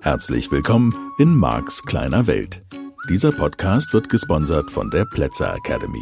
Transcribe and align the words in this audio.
Herzlich 0.00 0.50
willkommen 0.50 0.94
in 1.18 1.34
Marks 1.34 1.82
kleiner 1.82 2.26
Welt. 2.26 2.62
Dieser 3.10 3.32
Podcast 3.32 3.92
wird 3.92 4.08
gesponsert 4.08 4.70
von 4.70 4.88
der 4.90 5.04
Plätzer 5.04 5.54
Academy. 5.54 6.00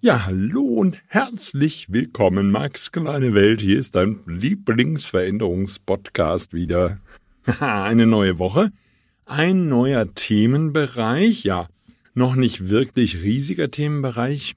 Ja, 0.00 0.26
hallo 0.26 0.62
und 0.62 1.00
herzlich 1.06 1.92
willkommen, 1.92 2.50
Max 2.50 2.90
kleine 2.90 3.34
Welt. 3.34 3.60
Hier 3.60 3.78
ist 3.78 3.94
dein 3.94 4.18
Lieblingsveränderungspodcast 4.26 6.52
wieder. 6.52 6.98
Eine 7.60 8.06
neue 8.06 8.40
Woche, 8.40 8.72
ein 9.26 9.68
neuer 9.68 10.14
Themenbereich, 10.14 11.44
ja, 11.44 11.68
noch 12.14 12.36
nicht 12.36 12.68
wirklich 12.68 13.22
riesiger 13.22 13.70
Themenbereich, 13.70 14.54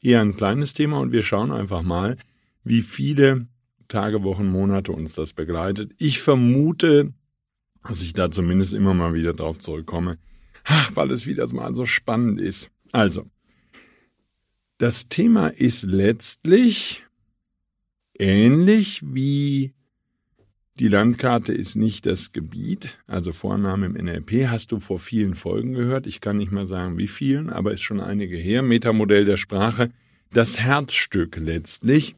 eher 0.00 0.20
ein 0.20 0.36
kleines 0.36 0.74
Thema 0.74 1.00
und 1.00 1.12
wir 1.12 1.22
schauen 1.22 1.52
einfach 1.52 1.82
mal, 1.82 2.16
wie 2.64 2.82
viele 2.82 3.46
Tage, 3.88 4.22
Wochen, 4.22 4.46
Monate 4.46 4.92
uns 4.92 5.14
das 5.14 5.32
begleitet. 5.32 5.92
Ich 5.98 6.20
vermute, 6.20 7.12
dass 7.86 8.02
ich 8.02 8.12
da 8.12 8.30
zumindest 8.30 8.72
immer 8.72 8.94
mal 8.94 9.14
wieder 9.14 9.32
drauf 9.32 9.58
zurückkomme, 9.58 10.18
weil 10.94 11.10
es 11.10 11.26
wieder 11.26 11.46
mal 11.52 11.74
so 11.74 11.86
spannend 11.86 12.40
ist. 12.40 12.70
Also, 12.92 13.26
das 14.78 15.08
Thema 15.08 15.48
ist 15.48 15.82
letztlich 15.84 17.04
ähnlich 18.18 19.02
wie 19.04 19.72
die 20.78 20.88
Landkarte 20.88 21.52
ist 21.52 21.76
nicht 21.76 22.06
das 22.06 22.32
Gebiet, 22.32 22.98
also 23.06 23.32
Vorname 23.32 23.86
im 23.86 23.92
NLP 23.92 24.48
hast 24.48 24.72
du 24.72 24.78
vor 24.78 24.98
vielen 24.98 25.34
Folgen 25.34 25.72
gehört. 25.72 26.06
Ich 26.06 26.20
kann 26.20 26.36
nicht 26.36 26.52
mal 26.52 26.66
sagen, 26.66 26.98
wie 26.98 27.08
vielen, 27.08 27.50
aber 27.50 27.72
ist 27.72 27.82
schon 27.82 28.00
einige 28.00 28.36
her. 28.36 28.62
Metamodell 28.62 29.24
der 29.24 29.36
Sprache, 29.36 29.90
das 30.32 30.58
Herzstück 30.58 31.36
letztlich 31.36 32.16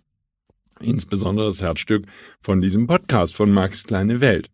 insbesondere 0.80 1.46
das 1.46 1.62
Herzstück 1.62 2.06
von 2.40 2.60
diesem 2.60 2.86
Podcast 2.86 3.34
von 3.36 3.50
Max 3.50 3.84
Kleine 3.84 4.20
Welt. 4.20 4.50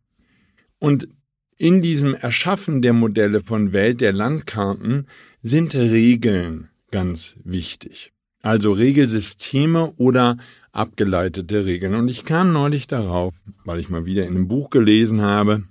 Und 0.78 1.08
in 1.56 1.82
diesem 1.82 2.14
Erschaffen 2.14 2.82
der 2.82 2.92
Modelle 2.92 3.40
von 3.40 3.72
Welt 3.72 4.00
der 4.00 4.12
Landkarten 4.12 5.06
sind 5.42 5.74
Regeln 5.74 6.68
ganz 6.90 7.36
wichtig. 7.44 8.12
Also 8.40 8.72
Regelsysteme 8.72 9.92
oder 9.96 10.36
abgeleitete 10.74 11.64
Regeln. 11.64 11.94
Und 11.94 12.08
ich 12.08 12.24
kam 12.24 12.52
neulich 12.52 12.86
darauf, 12.86 13.34
weil 13.64 13.80
ich 13.80 13.88
mal 13.88 14.04
wieder 14.04 14.24
in 14.24 14.34
einem 14.34 14.48
Buch 14.48 14.70
gelesen 14.70 15.22
habe. 15.22 15.64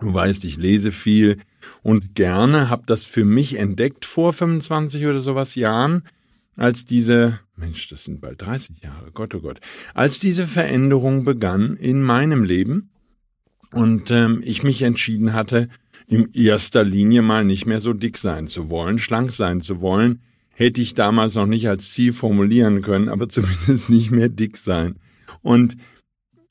Du 0.00 0.12
weißt, 0.14 0.44
ich 0.44 0.56
lese 0.56 0.92
viel 0.92 1.38
und 1.82 2.14
gerne, 2.14 2.70
habe 2.70 2.84
das 2.86 3.04
für 3.04 3.24
mich 3.24 3.58
entdeckt 3.58 4.04
vor 4.04 4.32
25 4.32 5.06
oder 5.06 5.18
sowas 5.18 5.54
Jahren 5.56 6.04
als 6.54 6.84
diese, 6.84 7.40
Mensch, 7.56 7.88
das 7.88 8.04
sind 8.04 8.20
bald 8.20 8.42
30 8.42 8.82
Jahre, 8.82 9.10
Gott, 9.12 9.34
oh 9.34 9.40
Gott, 9.40 9.60
als 9.94 10.18
diese 10.18 10.46
Veränderung 10.46 11.24
begann 11.24 11.76
in 11.76 12.02
meinem 12.02 12.42
Leben 12.42 12.90
und 13.72 14.10
ähm, 14.10 14.40
ich 14.44 14.62
mich 14.64 14.82
entschieden 14.82 15.32
hatte, 15.32 15.68
in 16.06 16.30
erster 16.32 16.84
Linie 16.84 17.22
mal 17.22 17.44
nicht 17.44 17.66
mehr 17.66 17.80
so 17.80 17.92
dick 17.92 18.18
sein 18.18 18.48
zu 18.48 18.70
wollen, 18.70 18.98
schlank 18.98 19.30
sein 19.32 19.60
zu 19.60 19.80
wollen, 19.80 20.20
hätte 20.58 20.80
ich 20.80 20.94
damals 20.94 21.36
noch 21.36 21.46
nicht 21.46 21.68
als 21.68 21.92
Ziel 21.92 22.12
formulieren 22.12 22.82
können, 22.82 23.08
aber 23.08 23.28
zumindest 23.28 23.88
nicht 23.88 24.10
mehr 24.10 24.28
dick 24.28 24.56
sein. 24.56 24.96
Und 25.40 25.76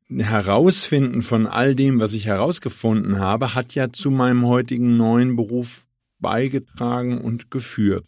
herausfinden 0.09 1.22
von 1.22 1.45
all 1.45 1.75
dem, 1.75 1.99
was 1.99 2.14
ich 2.14 2.25
herausgefunden 2.25 3.19
habe, 3.19 3.53
hat 3.53 3.75
ja 3.75 3.91
zu 3.91 4.09
meinem 4.09 4.45
heutigen 4.45 4.95
neuen 4.95 5.36
Beruf 5.36 5.88
beigetragen 6.19 7.19
und 7.19 7.52
geführt. 7.52 8.05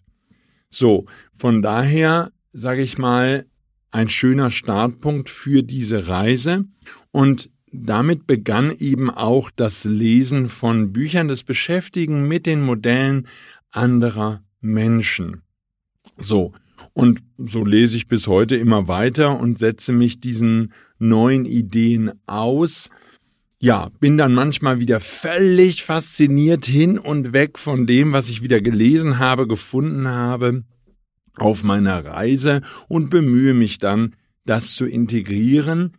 So, 0.70 1.06
von 1.38 1.62
daher 1.62 2.32
sage 2.54 2.82
ich 2.82 2.98
mal, 2.98 3.46
ein 3.92 4.08
schöner 4.08 4.52
Startpunkt 4.52 5.30
für 5.30 5.64
diese 5.64 6.08
Reise 6.08 6.64
und 7.12 7.50
damit 7.74 8.26
begann 8.26 8.72
eben 8.72 9.10
auch 9.10 9.52
das 9.54 9.84
Lesen 9.84 10.48
von 10.48 10.94
Büchern, 10.94 11.28
das 11.28 11.44
Beschäftigen 11.44 12.26
mit 12.28 12.46
den 12.46 12.62
Modellen 12.62 13.28
anderer 13.72 14.42
Menschen. 14.62 15.44
So, 16.20 16.54
und 16.94 17.22
so 17.38 17.64
lese 17.64 17.96
ich 17.96 18.08
bis 18.08 18.28
heute 18.28 18.56
immer 18.56 18.88
weiter 18.88 19.40
und 19.40 19.58
setze 19.58 19.94
mich 19.94 20.20
diesen 20.20 20.74
neuen 20.98 21.46
Ideen 21.46 22.12
aus. 22.28 22.90
Ja, 23.60 23.90
bin 24.00 24.18
dann 24.18 24.34
manchmal 24.34 24.80
wieder 24.80 25.00
völlig 25.00 25.84
fasziniert 25.84 26.66
hin 26.66 26.98
und 26.98 27.34
weg 27.34 27.60
von 27.60 27.88
dem, 27.88 28.14
was 28.14 28.30
ich 28.30 28.42
wieder 28.42 28.62
gelesen 28.62 29.20
habe, 29.20 29.48
gefunden 29.48 30.08
habe 30.08 30.64
auf 31.36 31.64
meiner 31.64 32.04
Reise 32.04 32.62
und 32.88 33.10
bemühe 33.10 33.54
mich 33.54 33.78
dann, 33.78 34.16
das 34.46 34.76
zu 34.76 34.86
integrieren. 34.86 35.94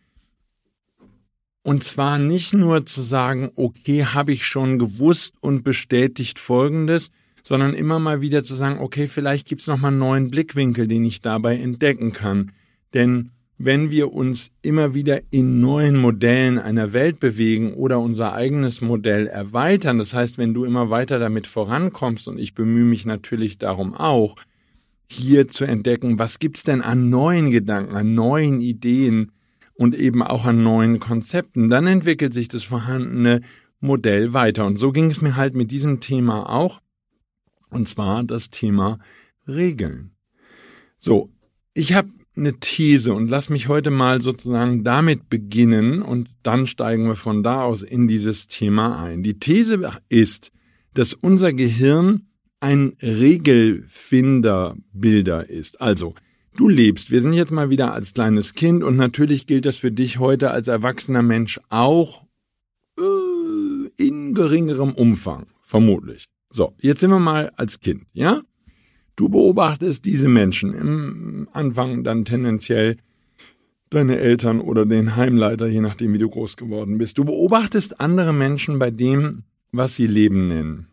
Und 1.63 1.85
zwar 1.85 2.19
nicht 2.19 2.55
nur 2.55 2.87
zu 2.87 3.03
sagen, 3.03 3.51
okay, 3.55 4.05
habe 4.05 4.33
ich 4.33 4.47
schon 4.47 4.79
gewusst 4.79 5.35
und 5.41 5.63
bestätigt 5.63 6.39
Folgendes, 6.39 7.11
sondern 7.43 7.75
immer 7.75 7.99
mal 7.99 8.21
wieder 8.21 8.43
zu 8.43 8.55
sagen, 8.55 8.81
okay, 8.81 9.09
vielleicht 9.09 9.49
gibt's 9.49 9.67
noch 9.67 9.79
mal 9.79 9.89
einen 9.89 9.99
neuen 9.99 10.31
Blickwinkel, 10.31 10.87
den 10.87 11.05
ich 11.05 11.21
dabei 11.21 11.57
entdecken 11.57 12.13
kann. 12.13 12.53
Denn 12.95 13.31
wenn 13.63 13.91
wir 13.91 14.13
uns 14.15 14.51
immer 14.63 14.95
wieder 14.95 15.21
in 15.31 15.61
neuen 15.61 15.97
Modellen 15.97 16.59
einer 16.59 16.95
Welt 16.95 17.21
bewegen 17.21 17.75
oder 17.75 18.01
unser 18.01 18.33
eigenes 18.33 18.81
Modell 18.81 19.27
erweitern, 19.27 19.99
das 19.99 20.15
heißt, 20.15 20.39
wenn 20.39 20.55
du 20.55 20.65
immer 20.65 20.89
weiter 20.89 21.19
damit 21.19 21.47
vorankommst, 21.47 22.27
und 22.27 22.39
ich 22.39 22.55
bemühe 22.55 22.87
mich 22.87 23.05
natürlich 23.05 23.59
darum 23.59 23.95
auch, 23.95 24.37
hier 25.11 25.49
zu 25.49 25.65
entdecken, 25.65 26.19
was 26.19 26.39
gibt's 26.39 26.65
denn 26.65 26.81
an 26.81 27.11
neuen 27.11 27.51
Gedanken, 27.51 27.97
an 27.97 28.15
neuen 28.15 28.61
Ideen 28.63 29.33
und 29.75 29.95
eben 29.95 30.23
auch 30.23 30.47
an 30.47 30.63
neuen 30.63 31.01
Konzepten. 31.01 31.69
Dann 31.69 31.87
entwickelt 31.87 32.33
sich 32.33 32.49
das 32.49 32.63
vorhandene 32.63 33.41
Modell 33.81 34.33
weiter. 34.33 34.65
Und 34.65 34.79
so 34.79 34.93
ging 34.93 35.11
es 35.11 35.21
mir 35.21 35.37
halt 35.37 35.55
mit 35.55 35.71
diesem 35.71 36.01
Thema 36.01 36.49
auch. 36.49 36.81
Und 37.71 37.89
zwar 37.89 38.25
das 38.25 38.51
Thema 38.51 38.99
Regeln. 39.47 40.11
So, 40.97 41.31
ich 41.73 41.95
habe 41.95 42.11
eine 42.37 42.59
These 42.59 43.15
und 43.15 43.29
lass 43.29 43.51
mich 43.51 43.69
heute 43.69 43.91
mal 43.91 44.21
sozusagen 44.21 44.85
damit 44.85 45.29
beginnen 45.29 46.03
und 46.03 46.29
dann 46.43 46.67
steigen 46.67 47.07
wir 47.07 47.17
von 47.17 47.43
da 47.43 47.63
aus 47.63 47.83
in 47.83 48.09
dieses 48.09 48.49
Thema 48.49 49.03
ein. 49.03 49.23
Die 49.23 49.39
These 49.39 49.99
ist, 50.09 50.53
dass 50.95 51.13
unser 51.13 51.53
Gehirn 51.53 52.27
ein 52.61 52.97
Regelfinderbilder 53.03 55.49
ist. 55.49 55.81
Also, 55.81 56.15
du 56.57 56.69
lebst, 56.69 57.11
wir 57.11 57.23
sind 57.23 57.33
jetzt 57.33 57.53
mal 57.53 57.71
wieder 57.71 57.93
als 57.93 58.15
kleines 58.15 58.55
Kind 58.55 58.85
und 58.85 58.97
natürlich 58.97 59.47
gilt 59.47 59.65
das 59.65 59.79
für 59.79 59.93
dich 59.93 60.19
heute 60.19 60.51
als 60.51 60.69
erwachsener 60.69 61.23
Mensch 61.23 61.59
auch 61.69 62.25
äh, 62.99 63.03
in 63.97 64.35
geringerem 64.35 64.95
Umfang, 64.95 65.47
vermutlich. 65.63 66.29
So, 66.51 66.75
jetzt 66.81 67.01
sind 67.01 67.11
wir 67.11 67.19
mal 67.19 67.53
als 67.57 67.81
Kind, 67.81 68.05
ja? 68.13 68.43
Du 69.17 69.29
beobachtest 69.29 70.05
diese 70.05 70.29
Menschen 70.29 70.73
im 70.75 71.49
Anfang 71.53 72.05
dann 72.05 72.25
tendenziell 72.25 72.97
deine 73.91 74.19
Eltern 74.19 74.61
oder 74.61 74.87
den 74.87 75.17
Heimleiter, 75.17 75.67
je 75.67 75.81
nachdem, 75.81 76.13
wie 76.13 76.19
du 76.19 76.29
groß 76.29 76.57
geworden 76.57 76.99
bist. 76.99 77.19
Du 77.19 77.25
beobachtest 77.25 78.01
andere 78.01 78.33
Menschen 78.33 78.79
bei 78.79 78.91
dem, 78.91 79.45
was 79.73 79.95
sie 79.95 80.07
Leben 80.07 80.49
nennen. 80.49 80.89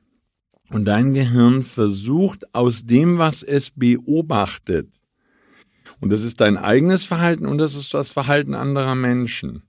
Und 0.69 0.85
dein 0.85 1.13
Gehirn 1.13 1.63
versucht 1.63 2.53
aus 2.53 2.85
dem, 2.85 3.17
was 3.17 3.43
es 3.43 3.71
beobachtet, 3.71 4.89
und 5.99 6.11
das 6.11 6.23
ist 6.23 6.41
dein 6.41 6.57
eigenes 6.57 7.05
Verhalten 7.05 7.45
und 7.45 7.57
das 7.57 7.75
ist 7.75 7.93
das 7.93 8.11
Verhalten 8.11 8.53
anderer 8.53 8.95
Menschen. 8.95 9.63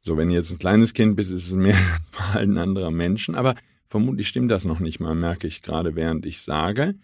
So, 0.00 0.16
wenn 0.16 0.28
du 0.28 0.34
jetzt 0.34 0.50
ein 0.50 0.58
kleines 0.58 0.92
Kind 0.92 1.16
bist, 1.16 1.30
ist 1.30 1.46
es 1.46 1.54
mehr 1.54 1.72
das 1.72 2.10
Verhalten 2.10 2.58
anderer 2.58 2.90
Menschen, 2.90 3.34
aber 3.34 3.54
vermutlich 3.94 4.26
stimmt 4.26 4.50
das 4.50 4.64
noch 4.64 4.80
nicht 4.80 4.98
mal, 4.98 5.14
merke 5.14 5.46
ich 5.46 5.62
gerade, 5.62 5.94
während 5.94 6.26
ich 6.26 6.40
sage. 6.40 6.96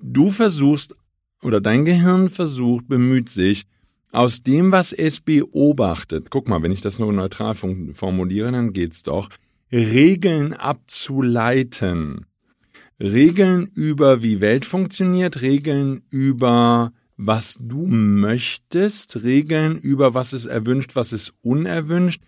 Du 0.00 0.30
versuchst, 0.30 0.94
oder 1.42 1.60
dein 1.60 1.84
Gehirn 1.84 2.28
versucht, 2.28 2.86
bemüht 2.86 3.28
sich, 3.28 3.66
aus 4.12 4.44
dem, 4.44 4.70
was 4.70 4.92
es 4.92 5.20
beobachtet, 5.20 6.28
guck 6.30 6.48
mal, 6.48 6.62
wenn 6.62 6.70
ich 6.70 6.80
das 6.80 7.00
nur 7.00 7.12
neutral 7.12 7.56
formuliere, 7.56 8.52
dann 8.52 8.72
geht's 8.72 9.02
doch, 9.02 9.30
Regeln 9.72 10.54
abzuleiten. 10.54 12.26
Regeln 13.00 13.72
über 13.74 14.22
wie 14.22 14.40
Welt 14.40 14.64
funktioniert, 14.64 15.42
Regeln 15.42 16.02
über 16.08 16.92
was 17.16 17.56
du 17.60 17.84
möchtest, 17.84 19.24
Regeln 19.24 19.76
über 19.76 20.14
was 20.14 20.32
ist 20.32 20.46
erwünscht, 20.46 20.94
was 20.94 21.12
ist 21.12 21.34
unerwünscht. 21.42 22.22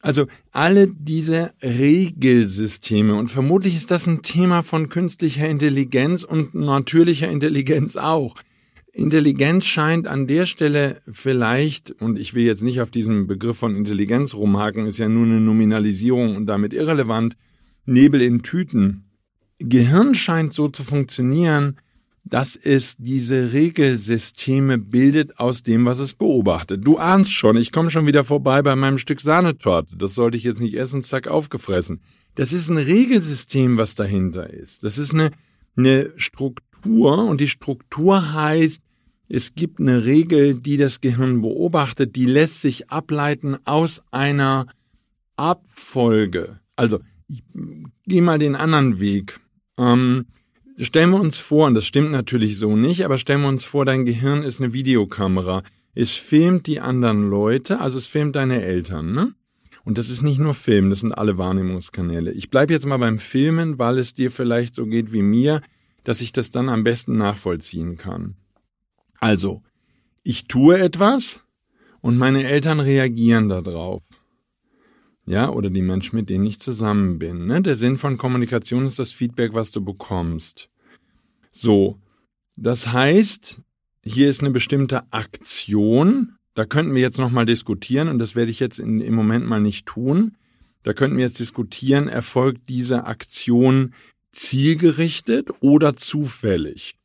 Also 0.00 0.26
alle 0.50 0.88
diese 0.88 1.52
Regelsysteme 1.62 3.14
und 3.14 3.30
vermutlich 3.30 3.76
ist 3.76 3.90
das 3.90 4.06
ein 4.06 4.22
Thema 4.22 4.62
von 4.62 4.88
künstlicher 4.88 5.46
Intelligenz 5.46 6.24
und 6.24 6.54
natürlicher 6.54 7.28
Intelligenz 7.28 7.96
auch. 7.96 8.34
Intelligenz 8.92 9.66
scheint 9.66 10.08
an 10.08 10.26
der 10.26 10.46
Stelle 10.46 11.02
vielleicht, 11.08 11.90
und 11.90 12.18
ich 12.18 12.34
will 12.34 12.44
jetzt 12.44 12.62
nicht 12.62 12.80
auf 12.80 12.90
diesem 12.90 13.26
Begriff 13.26 13.58
von 13.58 13.76
Intelligenz 13.76 14.34
rumhaken, 14.34 14.86
ist 14.86 14.98
ja 14.98 15.08
nur 15.08 15.24
eine 15.24 15.40
Nominalisierung 15.40 16.34
und 16.34 16.46
damit 16.46 16.72
irrelevant, 16.72 17.36
Nebel 17.84 18.22
in 18.22 18.42
Tüten. 18.42 19.04
Gehirn 19.58 20.14
scheint 20.14 20.54
so 20.54 20.68
zu 20.68 20.82
funktionieren, 20.82 21.76
dass 22.24 22.54
es 22.56 22.96
diese 22.98 23.52
Regelsysteme 23.52 24.78
bildet 24.78 25.38
aus 25.38 25.62
dem, 25.62 25.84
was 25.86 25.98
es 25.98 26.14
beobachtet. 26.14 26.86
Du 26.86 26.98
ahnst 26.98 27.32
schon, 27.32 27.56
ich 27.56 27.72
komme 27.72 27.90
schon 27.90 28.06
wieder 28.06 28.24
vorbei 28.24 28.62
bei 28.62 28.76
meinem 28.76 28.98
Stück 28.98 29.20
Sahnetorte. 29.20 29.96
Das 29.96 30.14
sollte 30.14 30.36
ich 30.36 30.44
jetzt 30.44 30.60
nicht 30.60 30.74
essen, 30.74 31.02
zack, 31.02 31.28
aufgefressen. 31.28 32.00
Das 32.34 32.52
ist 32.52 32.68
ein 32.68 32.78
Regelsystem, 32.78 33.76
was 33.76 33.94
dahinter 33.94 34.50
ist. 34.50 34.84
Das 34.84 34.98
ist 34.98 35.12
eine, 35.12 35.30
eine 35.76 36.12
Struktur 36.16 37.24
und 37.24 37.40
die 37.40 37.48
Struktur 37.48 38.32
heißt, 38.32 38.82
es 39.28 39.54
gibt 39.54 39.78
eine 39.80 40.04
Regel, 40.06 40.54
die 40.54 40.76
das 40.76 41.00
Gehirn 41.00 41.40
beobachtet, 41.40 42.16
die 42.16 42.26
lässt 42.26 42.62
sich 42.62 42.90
ableiten 42.90 43.58
aus 43.64 44.02
einer 44.10 44.66
Abfolge. 45.36 46.58
Also, 46.74 47.00
ich 47.28 47.44
gehe 48.06 48.22
mal 48.22 48.40
den 48.40 48.56
anderen 48.56 48.98
Weg. 48.98 49.38
Ähm, 49.78 50.26
stellen 50.78 51.10
wir 51.10 51.20
uns 51.20 51.38
vor, 51.38 51.66
und 51.66 51.74
das 51.74 51.86
stimmt 51.86 52.10
natürlich 52.10 52.58
so 52.58 52.76
nicht, 52.76 53.04
aber 53.04 53.18
stellen 53.18 53.42
wir 53.42 53.48
uns 53.48 53.64
vor, 53.64 53.84
dein 53.84 54.04
Gehirn 54.04 54.42
ist 54.42 54.60
eine 54.60 54.72
Videokamera. 54.72 55.62
Es 55.94 56.12
filmt 56.12 56.66
die 56.66 56.80
anderen 56.80 57.28
Leute, 57.28 57.80
also 57.80 57.98
es 57.98 58.06
filmt 58.06 58.36
deine 58.36 58.62
Eltern, 58.62 59.12
ne? 59.12 59.34
Und 59.82 59.96
das 59.98 60.10
ist 60.10 60.22
nicht 60.22 60.38
nur 60.38 60.54
Film, 60.54 60.90
das 60.90 61.00
sind 61.00 61.12
alle 61.12 61.38
Wahrnehmungskanäle. 61.38 62.32
Ich 62.32 62.50
bleibe 62.50 62.72
jetzt 62.72 62.86
mal 62.86 62.98
beim 62.98 63.18
Filmen, 63.18 63.78
weil 63.78 63.98
es 63.98 64.12
dir 64.14 64.30
vielleicht 64.30 64.74
so 64.74 64.86
geht 64.86 65.12
wie 65.12 65.22
mir, 65.22 65.62
dass 66.04 66.20
ich 66.20 66.32
das 66.32 66.50
dann 66.50 66.68
am 66.68 66.84
besten 66.84 67.16
nachvollziehen 67.16 67.96
kann. 67.96 68.36
Also, 69.18 69.62
ich 70.22 70.48
tue 70.48 70.78
etwas 70.78 71.44
und 72.00 72.18
meine 72.18 72.44
Eltern 72.44 72.80
reagieren 72.80 73.48
darauf. 73.48 74.02
Ja, 75.30 75.48
oder 75.48 75.70
die 75.70 75.80
Menschen, 75.80 76.16
mit 76.16 76.28
denen 76.28 76.44
ich 76.44 76.58
zusammen 76.58 77.20
bin. 77.20 77.46
Ne? 77.46 77.62
Der 77.62 77.76
Sinn 77.76 77.98
von 77.98 78.18
Kommunikation 78.18 78.84
ist 78.84 78.98
das 78.98 79.12
Feedback, 79.12 79.54
was 79.54 79.70
du 79.70 79.80
bekommst. 79.80 80.68
So, 81.52 82.00
das 82.56 82.88
heißt, 82.88 83.60
hier 84.02 84.28
ist 84.28 84.40
eine 84.40 84.50
bestimmte 84.50 85.04
Aktion. 85.12 86.34
Da 86.54 86.64
könnten 86.64 86.96
wir 86.96 87.00
jetzt 87.00 87.18
nochmal 87.18 87.46
diskutieren 87.46 88.08
und 88.08 88.18
das 88.18 88.34
werde 88.34 88.50
ich 88.50 88.58
jetzt 88.58 88.80
in, 88.80 89.00
im 89.00 89.14
Moment 89.14 89.46
mal 89.46 89.60
nicht 89.60 89.86
tun. 89.86 90.36
Da 90.82 90.94
könnten 90.94 91.16
wir 91.16 91.24
jetzt 91.26 91.38
diskutieren, 91.38 92.08
erfolgt 92.08 92.68
diese 92.68 93.04
Aktion 93.04 93.94
zielgerichtet 94.32 95.50
oder 95.60 95.94
zufällig? 95.94 96.96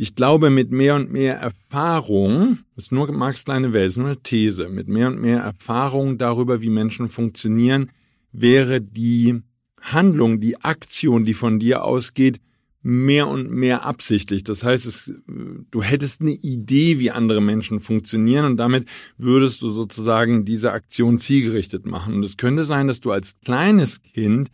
Ich 0.00 0.14
glaube, 0.14 0.48
mit 0.50 0.70
mehr 0.70 0.94
und 0.94 1.10
mehr 1.10 1.38
Erfahrung, 1.38 2.60
das 2.76 2.84
ist 2.84 2.92
nur 2.92 3.10
Marx 3.10 3.44
kleine 3.44 3.72
Welt, 3.72 3.88
ist 3.88 3.96
nur 3.96 4.06
eine 4.06 4.22
These, 4.22 4.68
mit 4.68 4.86
mehr 4.86 5.08
und 5.08 5.20
mehr 5.20 5.40
Erfahrung 5.40 6.18
darüber, 6.18 6.60
wie 6.60 6.70
Menschen 6.70 7.08
funktionieren, 7.08 7.90
wäre 8.30 8.80
die 8.80 9.42
Handlung, 9.80 10.38
die 10.38 10.60
Aktion, 10.60 11.24
die 11.24 11.34
von 11.34 11.58
dir 11.58 11.82
ausgeht, 11.82 12.40
mehr 12.80 13.26
und 13.26 13.50
mehr 13.50 13.84
absichtlich. 13.84 14.44
Das 14.44 14.62
heißt, 14.62 14.86
es, 14.86 15.12
du 15.26 15.82
hättest 15.82 16.20
eine 16.20 16.30
Idee, 16.30 17.00
wie 17.00 17.10
andere 17.10 17.40
Menschen 17.40 17.80
funktionieren 17.80 18.44
und 18.44 18.56
damit 18.56 18.86
würdest 19.16 19.62
du 19.62 19.68
sozusagen 19.68 20.44
diese 20.44 20.70
Aktion 20.70 21.18
zielgerichtet 21.18 21.86
machen. 21.86 22.14
Und 22.14 22.22
es 22.22 22.36
könnte 22.36 22.64
sein, 22.64 22.86
dass 22.86 23.00
du 23.00 23.10
als 23.10 23.34
kleines 23.44 24.00
Kind 24.00 24.52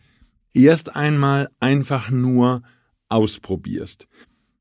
erst 0.53 0.95
einmal 0.95 1.49
einfach 1.59 2.09
nur 2.09 2.63
ausprobierst. 3.09 4.07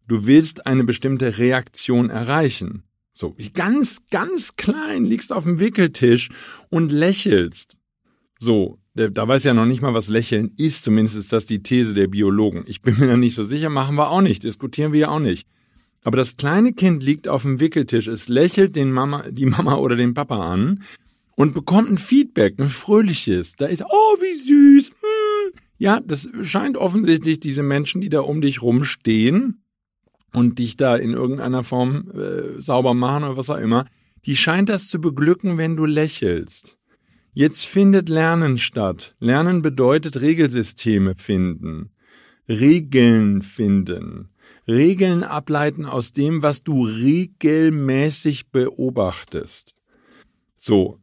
Du 0.06 0.26
willst 0.26 0.66
eine 0.66 0.84
bestimmte 0.84 1.38
Reaktion 1.38 2.10
erreichen. 2.10 2.84
So, 3.12 3.36
ganz, 3.54 4.02
ganz 4.10 4.56
klein 4.56 5.04
liegst 5.04 5.32
auf 5.32 5.44
dem 5.44 5.60
Wickeltisch 5.60 6.30
und 6.68 6.90
lächelst. 6.92 7.76
So, 8.38 8.78
da 8.94 9.26
weiß 9.26 9.44
ja 9.44 9.54
noch 9.54 9.66
nicht 9.66 9.82
mal, 9.82 9.94
was 9.94 10.08
Lächeln 10.08 10.52
ist. 10.56 10.84
Zumindest 10.84 11.16
ist 11.16 11.32
das 11.32 11.46
die 11.46 11.62
These 11.62 11.94
der 11.94 12.08
Biologen. 12.08 12.64
Ich 12.66 12.82
bin 12.82 12.98
mir 12.98 13.06
da 13.06 13.16
nicht 13.16 13.34
so 13.34 13.44
sicher, 13.44 13.70
machen 13.70 13.96
wir 13.96 14.10
auch 14.10 14.20
nicht, 14.20 14.42
diskutieren 14.42 14.92
wir 14.92 15.00
ja 15.00 15.08
auch 15.08 15.20
nicht. 15.20 15.48
Aber 16.02 16.16
das 16.18 16.36
kleine 16.36 16.72
Kind 16.74 17.02
liegt 17.02 17.28
auf 17.28 17.42
dem 17.42 17.60
Wickeltisch, 17.60 18.08
es 18.08 18.28
lächelt 18.28 18.76
den 18.76 18.92
Mama, 18.92 19.30
die 19.30 19.46
Mama 19.46 19.76
oder 19.76 19.96
den 19.96 20.12
Papa 20.12 20.52
an 20.52 20.82
und 21.34 21.54
bekommt 21.54 21.90
ein 21.90 21.98
Feedback, 21.98 22.58
ein 22.58 22.68
fröhliches. 22.68 23.54
Da 23.56 23.66
ist, 23.66 23.82
oh, 23.82 24.16
wie 24.20 24.34
süß. 24.34 24.90
Hm. 24.90 25.52
Ja, 25.78 26.00
das 26.00 26.28
scheint 26.42 26.76
offensichtlich 26.76 27.40
diese 27.40 27.62
Menschen, 27.62 28.00
die 28.00 28.10
da 28.10 28.20
um 28.20 28.40
dich 28.40 28.60
rumstehen, 28.60 29.63
und 30.34 30.58
dich 30.58 30.76
da 30.76 30.96
in 30.96 31.12
irgendeiner 31.12 31.62
Form 31.62 32.10
äh, 32.10 32.60
sauber 32.60 32.92
machen 32.92 33.24
oder 33.24 33.36
was 33.36 33.50
auch 33.50 33.58
immer, 33.58 33.86
die 34.26 34.36
scheint 34.36 34.68
das 34.68 34.88
zu 34.88 35.00
beglücken, 35.00 35.58
wenn 35.58 35.76
du 35.76 35.86
lächelst. 35.86 36.76
Jetzt 37.32 37.66
findet 37.66 38.08
Lernen 38.08 38.58
statt. 38.58 39.14
Lernen 39.20 39.62
bedeutet 39.62 40.20
Regelsysteme 40.20 41.14
finden, 41.16 41.90
Regeln 42.48 43.42
finden, 43.42 44.28
Regeln 44.66 45.22
ableiten 45.22 45.86
aus 45.86 46.12
dem, 46.12 46.42
was 46.42 46.62
du 46.62 46.84
regelmäßig 46.84 48.50
beobachtest. 48.50 49.74
So, 50.56 50.98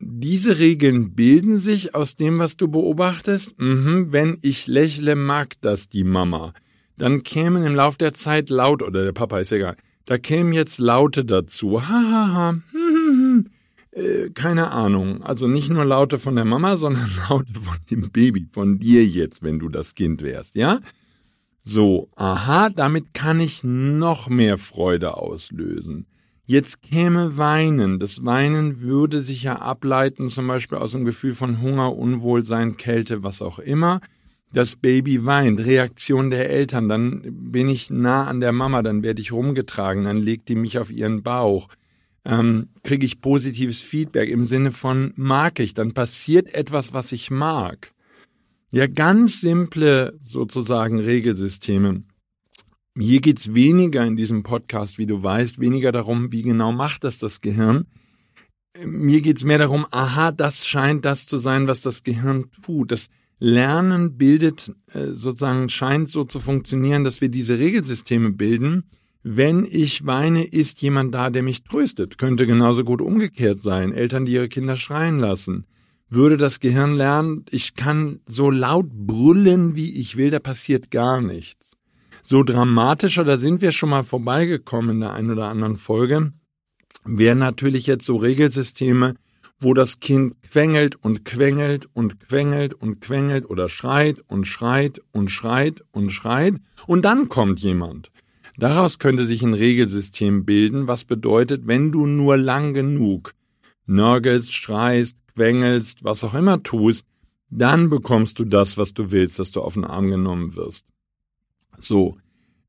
diese 0.00 0.58
Regeln 0.58 1.14
bilden 1.14 1.56
sich 1.56 1.94
aus 1.94 2.16
dem, 2.16 2.38
was 2.38 2.56
du 2.56 2.68
beobachtest. 2.68 3.58
Mhm, 3.58 4.12
wenn 4.12 4.38
ich 4.42 4.66
lächle, 4.66 5.14
mag 5.14 5.54
das 5.62 5.88
die 5.88 6.04
Mama 6.04 6.52
dann 6.96 7.22
kämen 7.22 7.64
im 7.64 7.74
Lauf 7.74 7.96
der 7.96 8.14
Zeit 8.14 8.50
Laut, 8.50 8.82
oder 8.82 9.04
der 9.04 9.12
Papa 9.12 9.38
ist 9.38 9.52
egal, 9.52 9.76
da 10.06 10.18
kämen 10.18 10.52
jetzt 10.52 10.78
Laute 10.78 11.24
dazu. 11.24 11.82
Ha, 11.82 11.88
ha, 11.88 12.32
ha. 12.32 12.50
Hm, 12.50 12.62
hm, 12.72 13.10
hm. 13.10 13.50
Äh, 13.90 14.30
keine 14.30 14.70
Ahnung. 14.70 15.22
Also 15.22 15.48
nicht 15.48 15.70
nur 15.70 15.84
Laute 15.84 16.18
von 16.18 16.36
der 16.36 16.44
Mama, 16.44 16.76
sondern 16.76 17.10
Laute 17.28 17.52
von 17.54 17.76
dem 17.90 18.10
Baby, 18.10 18.48
von 18.52 18.78
dir 18.78 19.04
jetzt, 19.04 19.42
wenn 19.42 19.58
du 19.58 19.68
das 19.68 19.94
Kind 19.94 20.22
wärst, 20.22 20.54
ja? 20.54 20.80
So, 21.64 22.08
aha, 22.14 22.68
damit 22.68 23.12
kann 23.12 23.40
ich 23.40 23.64
noch 23.64 24.28
mehr 24.28 24.56
Freude 24.56 25.16
auslösen. 25.16 26.06
Jetzt 26.44 26.80
käme 26.80 27.36
Weinen. 27.36 27.98
Das 27.98 28.24
Weinen 28.24 28.80
würde 28.80 29.20
sich 29.20 29.42
ja 29.42 29.56
ableiten, 29.56 30.28
zum 30.28 30.46
Beispiel 30.46 30.78
aus 30.78 30.94
einem 30.94 31.04
Gefühl 31.04 31.34
von 31.34 31.60
Hunger, 31.60 31.96
Unwohlsein, 31.96 32.76
Kälte, 32.76 33.24
was 33.24 33.42
auch 33.42 33.58
immer 33.58 34.00
das 34.56 34.74
Baby 34.74 35.26
weint, 35.26 35.60
Reaktion 35.60 36.30
der 36.30 36.48
Eltern, 36.48 36.88
dann 36.88 37.20
bin 37.50 37.68
ich 37.68 37.90
nah 37.90 38.26
an 38.26 38.40
der 38.40 38.52
Mama, 38.52 38.82
dann 38.82 39.02
werde 39.02 39.20
ich 39.20 39.30
rumgetragen, 39.30 40.04
dann 40.04 40.16
legt 40.16 40.48
die 40.48 40.54
mich 40.54 40.78
auf 40.78 40.90
ihren 40.90 41.22
Bauch, 41.22 41.68
ähm, 42.24 42.70
kriege 42.82 43.04
ich 43.04 43.20
positives 43.20 43.82
Feedback 43.82 44.30
im 44.30 44.46
Sinne 44.46 44.72
von 44.72 45.12
mag 45.14 45.60
ich, 45.60 45.74
dann 45.74 45.92
passiert 45.92 46.54
etwas, 46.54 46.94
was 46.94 47.12
ich 47.12 47.30
mag. 47.30 47.92
Ja, 48.70 48.86
ganz 48.86 49.42
simple 49.42 50.16
sozusagen 50.22 51.00
Regelsysteme. 51.00 52.04
Hier 52.98 53.20
geht's 53.20 53.52
weniger 53.52 54.06
in 54.06 54.16
diesem 54.16 54.42
Podcast, 54.42 54.96
wie 54.96 55.06
du 55.06 55.22
weißt, 55.22 55.60
weniger 55.60 55.92
darum, 55.92 56.32
wie 56.32 56.42
genau 56.42 56.72
macht 56.72 57.04
das 57.04 57.18
das 57.18 57.42
Gehirn. 57.42 57.88
Mir 58.82 59.20
geht's 59.20 59.44
mehr 59.44 59.58
darum, 59.58 59.86
aha, 59.90 60.32
das 60.32 60.66
scheint 60.66 61.04
das 61.04 61.26
zu 61.26 61.36
sein, 61.36 61.68
was 61.68 61.82
das 61.82 62.04
Gehirn 62.04 62.50
tut. 62.62 62.90
Das 62.90 63.10
Lernen 63.38 64.16
bildet 64.16 64.72
äh, 64.92 65.08
sozusagen, 65.12 65.68
scheint 65.68 66.08
so 66.08 66.24
zu 66.24 66.40
funktionieren, 66.40 67.04
dass 67.04 67.20
wir 67.20 67.28
diese 67.28 67.58
Regelsysteme 67.58 68.30
bilden. 68.32 68.84
Wenn 69.22 69.66
ich 69.68 70.06
weine, 70.06 70.44
ist 70.44 70.80
jemand 70.80 71.14
da, 71.14 71.30
der 71.30 71.42
mich 71.42 71.64
tröstet. 71.64 72.16
Könnte 72.16 72.46
genauso 72.46 72.84
gut 72.84 73.02
umgekehrt 73.02 73.60
sein. 73.60 73.92
Eltern, 73.92 74.24
die 74.24 74.32
ihre 74.32 74.48
Kinder 74.48 74.76
schreien 74.76 75.18
lassen. 75.18 75.66
Würde 76.08 76.36
das 76.36 76.60
Gehirn 76.60 76.94
lernen, 76.94 77.44
ich 77.50 77.74
kann 77.74 78.20
so 78.26 78.48
laut 78.48 78.88
brüllen, 78.88 79.74
wie 79.74 80.00
ich 80.00 80.16
will, 80.16 80.30
da 80.30 80.38
passiert 80.38 80.92
gar 80.92 81.20
nichts. 81.20 81.76
So 82.22 82.44
dramatischer, 82.44 83.24
da 83.24 83.36
sind 83.36 83.60
wir 83.60 83.72
schon 83.72 83.90
mal 83.90 84.04
vorbeigekommen 84.04 84.92
in 84.92 85.00
der 85.00 85.14
einen 85.14 85.32
oder 85.32 85.48
anderen 85.48 85.76
Folge, 85.76 86.32
wären 87.04 87.38
natürlich 87.38 87.88
jetzt 87.88 88.04
so 88.04 88.16
Regelsysteme, 88.16 89.16
wo 89.60 89.74
das 89.74 90.00
Kind 90.00 90.34
quengelt 90.50 90.96
und 90.96 91.24
quengelt 91.24 91.88
und 91.94 92.20
quengelt 92.20 92.74
und 92.74 93.00
quengelt 93.00 93.48
oder 93.48 93.68
schreit 93.68 94.20
und 94.28 94.46
schreit 94.46 95.00
und 95.12 95.30
schreit 95.30 95.82
und 95.92 96.10
schreit 96.10 96.54
und 96.86 97.04
dann 97.04 97.28
kommt 97.28 97.60
jemand. 97.60 98.10
Daraus 98.58 98.98
könnte 98.98 99.26
sich 99.26 99.42
ein 99.42 99.54
Regelsystem 99.54 100.44
bilden, 100.44 100.86
was 100.86 101.04
bedeutet, 101.04 101.66
wenn 101.66 101.92
du 101.92 102.06
nur 102.06 102.36
lang 102.36 102.74
genug 102.74 103.34
nörgelst, 103.86 104.52
schreist, 104.52 105.16
quengelst, 105.34 106.04
was 106.04 106.24
auch 106.24 106.34
immer 106.34 106.62
tust, 106.62 107.06
dann 107.50 107.90
bekommst 107.90 108.38
du 108.38 108.44
das, 108.44 108.76
was 108.76 108.94
du 108.94 109.10
willst, 109.10 109.38
dass 109.38 109.50
du 109.52 109.60
auf 109.60 109.74
den 109.74 109.84
Arm 109.84 110.08
genommen 110.08 110.56
wirst. 110.56 110.86
So, 111.78 112.16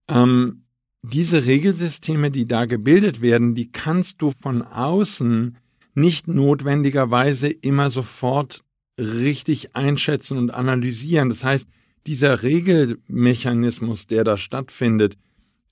ähm, 0.07 0.63
diese 1.01 1.45
Regelsysteme, 1.45 2.31
die 2.31 2.45
da 2.45 2.65
gebildet 2.65 3.21
werden, 3.21 3.55
die 3.55 3.71
kannst 3.71 4.21
du 4.21 4.31
von 4.31 4.61
außen 4.61 5.57
nicht 5.97 6.27
notwendigerweise 6.27 7.49
immer 7.49 7.89
sofort 7.89 8.63
richtig 8.99 9.75
einschätzen 9.75 10.37
und 10.37 10.53
analysieren. 10.53 11.29
Das 11.29 11.43
heißt, 11.43 11.67
dieser 12.05 12.43
Regelmechanismus, 12.43 14.07
der 14.07 14.23
da 14.23 14.37
stattfindet, 14.37 15.17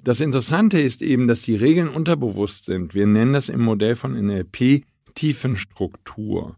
das 0.03 0.19
Interessante 0.19 0.79
ist 0.79 1.01
eben, 1.01 1.27
dass 1.27 1.43
die 1.43 1.55
Regeln 1.55 1.87
unterbewusst 1.87 2.65
sind. 2.65 2.93
Wir 2.93 3.07
nennen 3.07 3.33
das 3.33 3.49
im 3.49 3.61
Modell 3.61 3.95
von 3.95 4.13
NLP 4.13 4.83
Tiefenstruktur. 5.15 6.57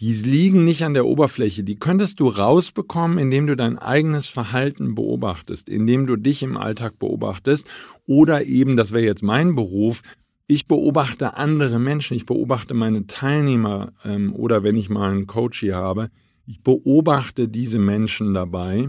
Die 0.00 0.14
liegen 0.14 0.64
nicht 0.64 0.84
an 0.84 0.94
der 0.94 1.06
Oberfläche. 1.06 1.64
Die 1.64 1.78
könntest 1.78 2.20
du 2.20 2.28
rausbekommen, 2.28 3.18
indem 3.18 3.46
du 3.46 3.56
dein 3.56 3.78
eigenes 3.78 4.26
Verhalten 4.26 4.94
beobachtest, 4.94 5.68
indem 5.68 6.06
du 6.06 6.16
dich 6.16 6.42
im 6.42 6.56
Alltag 6.56 6.98
beobachtest 6.98 7.66
oder 8.06 8.44
eben, 8.44 8.76
das 8.76 8.92
wäre 8.92 9.04
jetzt 9.04 9.22
mein 9.22 9.54
Beruf, 9.56 10.02
ich 10.48 10.66
beobachte 10.66 11.36
andere 11.36 11.78
Menschen, 11.78 12.16
ich 12.16 12.26
beobachte 12.26 12.74
meine 12.74 13.06
Teilnehmer 13.06 13.92
ähm, 14.02 14.34
oder 14.34 14.64
wenn 14.64 14.76
ich 14.76 14.88
mal 14.88 15.10
einen 15.10 15.26
Coach 15.26 15.60
hier 15.60 15.76
habe, 15.76 16.10
ich 16.46 16.62
beobachte 16.62 17.48
diese 17.48 17.78
Menschen 17.78 18.32
dabei, 18.32 18.88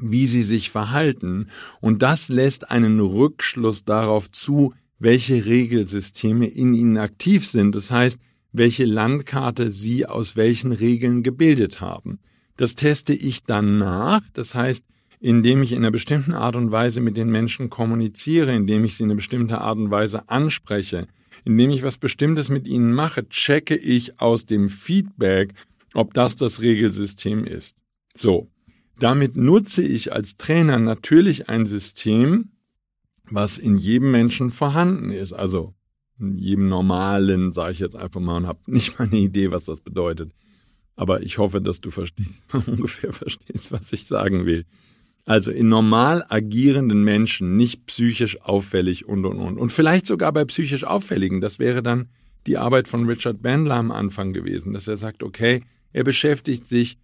wie 0.00 0.26
sie 0.26 0.42
sich 0.42 0.70
verhalten 0.70 1.48
und 1.82 2.02
das 2.02 2.30
lässt 2.30 2.70
einen 2.70 2.98
Rückschluss 2.98 3.84
darauf 3.84 4.30
zu, 4.30 4.72
welche 4.98 5.44
Regelsysteme 5.44 6.46
in 6.46 6.72
ihnen 6.72 6.96
aktiv 6.96 7.46
sind. 7.46 7.74
Das 7.74 7.90
heißt, 7.90 8.18
welche 8.52 8.86
Landkarte 8.86 9.70
sie 9.70 10.06
aus 10.06 10.36
welchen 10.36 10.72
Regeln 10.72 11.22
gebildet 11.22 11.80
haben. 11.80 12.18
Das 12.56 12.76
teste 12.76 13.12
ich 13.12 13.44
dann 13.44 13.78
nach, 13.78 14.22
das 14.32 14.54
heißt, 14.54 14.86
indem 15.22 15.62
ich 15.62 15.70
in 15.70 15.78
einer 15.78 15.92
bestimmten 15.92 16.34
Art 16.34 16.56
und 16.56 16.72
Weise 16.72 17.00
mit 17.00 17.16
den 17.16 17.30
Menschen 17.30 17.70
kommuniziere, 17.70 18.52
indem 18.52 18.84
ich 18.84 18.96
sie 18.96 19.04
in 19.04 19.10
einer 19.10 19.16
bestimmten 19.16 19.54
Art 19.54 19.78
und 19.78 19.90
Weise 19.90 20.28
anspreche, 20.28 21.06
indem 21.44 21.70
ich 21.70 21.84
was 21.84 21.96
Bestimmtes 21.96 22.50
mit 22.50 22.66
ihnen 22.66 22.92
mache, 22.92 23.28
checke 23.28 23.76
ich 23.76 24.20
aus 24.20 24.46
dem 24.46 24.68
Feedback, 24.68 25.54
ob 25.94 26.12
das 26.12 26.34
das 26.34 26.60
Regelsystem 26.60 27.44
ist. 27.44 27.76
So, 28.16 28.50
damit 28.98 29.36
nutze 29.36 29.84
ich 29.84 30.12
als 30.12 30.36
Trainer 30.36 30.80
natürlich 30.80 31.48
ein 31.48 31.66
System, 31.66 32.50
was 33.30 33.58
in 33.58 33.76
jedem 33.76 34.10
Menschen 34.10 34.50
vorhanden 34.50 35.10
ist. 35.10 35.32
Also 35.32 35.72
jedem 36.18 36.68
normalen, 36.68 37.52
sage 37.52 37.72
ich 37.72 37.78
jetzt 37.78 37.96
einfach 37.96 38.20
mal, 38.20 38.38
und 38.38 38.46
habe 38.48 38.58
nicht 38.66 38.98
mal 38.98 39.06
eine 39.06 39.18
Idee, 39.18 39.52
was 39.52 39.66
das 39.66 39.80
bedeutet. 39.80 40.32
Aber 40.96 41.22
ich 41.22 41.38
hoffe, 41.38 41.60
dass 41.60 41.80
du 41.80 41.92
verstehst, 41.92 42.30
ungefähr 42.66 43.12
verstehst, 43.12 43.70
was 43.70 43.92
ich 43.92 44.06
sagen 44.06 44.46
will. 44.46 44.66
Also 45.24 45.50
in 45.50 45.68
normal 45.68 46.24
agierenden 46.28 47.04
Menschen, 47.04 47.56
nicht 47.56 47.86
psychisch 47.86 48.40
auffällig 48.40 49.06
und 49.06 49.24
und 49.24 49.38
und. 49.38 49.58
Und 49.58 49.72
vielleicht 49.72 50.06
sogar 50.06 50.32
bei 50.32 50.44
psychisch 50.44 50.84
auffälligen. 50.84 51.40
Das 51.40 51.58
wäre 51.58 51.82
dann 51.82 52.08
die 52.46 52.58
Arbeit 52.58 52.88
von 52.88 53.06
Richard 53.06 53.40
Bandler 53.40 53.76
am 53.76 53.92
Anfang 53.92 54.32
gewesen, 54.32 54.72
dass 54.72 54.88
er 54.88 54.96
sagt, 54.96 55.22
okay, 55.22 55.62
er 55.92 56.02
beschäftigt 56.02 56.66
sich 56.66 56.98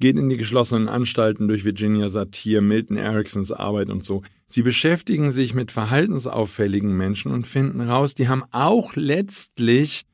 geht 0.00 0.16
in 0.16 0.30
die 0.30 0.38
geschlossenen 0.38 0.88
Anstalten 0.88 1.46
durch 1.46 1.64
Virginia 1.64 2.08
Satir, 2.08 2.62
Milton 2.62 2.96
Ericksons 2.96 3.52
Arbeit 3.52 3.90
und 3.90 4.02
so. 4.02 4.22
Sie 4.46 4.62
beschäftigen 4.62 5.30
sich 5.30 5.54
mit 5.54 5.70
verhaltensauffälligen 5.70 6.96
Menschen 6.96 7.32
und 7.32 7.46
finden 7.46 7.82
raus, 7.82 8.14
die 8.14 8.26
haben 8.26 8.42
auch 8.50 8.96
letztlich, 8.96 10.06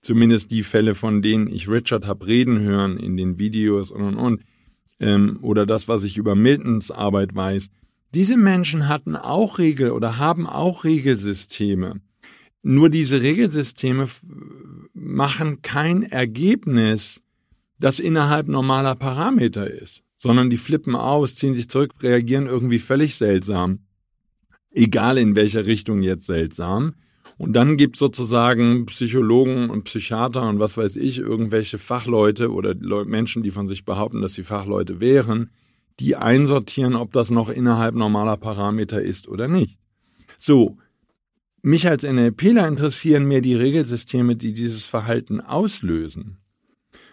zumindest 0.00 0.52
die 0.52 0.62
Fälle, 0.62 0.94
von 0.94 1.20
denen 1.20 1.48
ich 1.48 1.68
Richard 1.68 2.06
habe 2.06 2.26
reden 2.26 2.60
hören 2.60 2.96
in 2.96 3.16
den 3.16 3.38
Videos 3.38 3.90
und 3.90 4.02
und 4.02 4.16
und, 4.16 4.42
ähm, 5.00 5.38
oder 5.42 5.66
das, 5.66 5.88
was 5.88 6.04
ich 6.04 6.16
über 6.16 6.34
Miltons 6.34 6.90
Arbeit 6.90 7.34
weiß, 7.34 7.70
diese 8.14 8.36
Menschen 8.36 8.88
hatten 8.88 9.16
auch 9.16 9.58
Regel 9.58 9.90
oder 9.90 10.18
haben 10.18 10.46
auch 10.46 10.84
Regelsysteme. 10.84 12.00
Nur 12.62 12.88
diese 12.88 13.20
Regelsysteme 13.20 14.06
machen 14.94 15.62
kein 15.62 16.02
Ergebnis, 16.02 17.22
das 17.78 17.98
innerhalb 17.98 18.48
normaler 18.48 18.94
Parameter 18.94 19.68
ist, 19.68 20.02
sondern 20.16 20.48
die 20.48 20.56
flippen 20.56 20.94
aus, 20.94 21.34
ziehen 21.34 21.54
sich 21.54 21.68
zurück, 21.68 21.92
reagieren 22.02 22.46
irgendwie 22.46 22.78
völlig 22.78 23.16
seltsam. 23.16 23.80
Egal 24.70 25.18
in 25.18 25.34
welcher 25.34 25.66
Richtung 25.66 26.02
jetzt 26.02 26.26
seltsam. 26.26 26.94
Und 27.36 27.54
dann 27.54 27.76
gibt 27.76 27.96
sozusagen 27.96 28.86
Psychologen 28.86 29.70
und 29.70 29.84
Psychiater 29.84 30.48
und 30.48 30.60
was 30.60 30.76
weiß 30.76 30.96
ich, 30.96 31.18
irgendwelche 31.18 31.78
Fachleute 31.78 32.52
oder 32.52 32.74
Menschen, 33.04 33.42
die 33.42 33.50
von 33.50 33.66
sich 33.66 33.84
behaupten, 33.84 34.22
dass 34.22 34.34
sie 34.34 34.44
Fachleute 34.44 35.00
wären, 35.00 35.50
die 36.00 36.16
einsortieren, 36.16 36.94
ob 36.94 37.12
das 37.12 37.30
noch 37.30 37.48
innerhalb 37.48 37.94
normaler 37.94 38.36
Parameter 38.36 39.02
ist 39.02 39.28
oder 39.28 39.48
nicht. 39.48 39.78
So, 40.38 40.78
mich 41.62 41.88
als 41.88 42.02
NLPler 42.02 42.68
interessieren 42.68 43.26
mehr 43.26 43.40
die 43.40 43.54
Regelsysteme, 43.54 44.36
die 44.36 44.52
dieses 44.52 44.86
Verhalten 44.86 45.40
auslösen. 45.40 46.38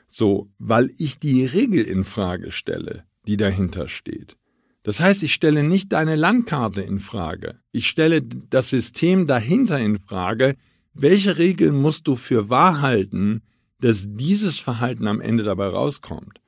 So, 0.07 0.49
weil 0.59 0.91
ich 0.97 1.19
die 1.19 1.45
Regel 1.45 1.85
in 1.85 2.03
Frage 2.03 2.51
stelle, 2.51 3.05
die 3.27 3.37
dahinter 3.37 3.87
steht. 3.87 4.37
Das 4.83 4.99
heißt, 4.99 5.21
ich 5.23 5.33
stelle 5.33 5.63
nicht 5.63 5.93
deine 5.93 6.15
Landkarte 6.15 6.81
in 6.81 6.99
Frage. 6.99 7.59
Ich 7.71 7.87
stelle 7.87 8.21
das 8.21 8.69
System 8.69 9.27
dahinter 9.27 9.79
in 9.79 9.99
Frage. 9.99 10.55
Welche 10.93 11.37
Regeln 11.37 11.79
musst 11.79 12.07
du 12.07 12.15
für 12.15 12.49
wahr 12.49 12.81
halten, 12.81 13.43
dass 13.79 14.07
dieses 14.09 14.59
Verhalten 14.59 15.07
am 15.07 15.21
Ende 15.21 15.43
dabei 15.43 15.67
rauskommt? 15.67 16.39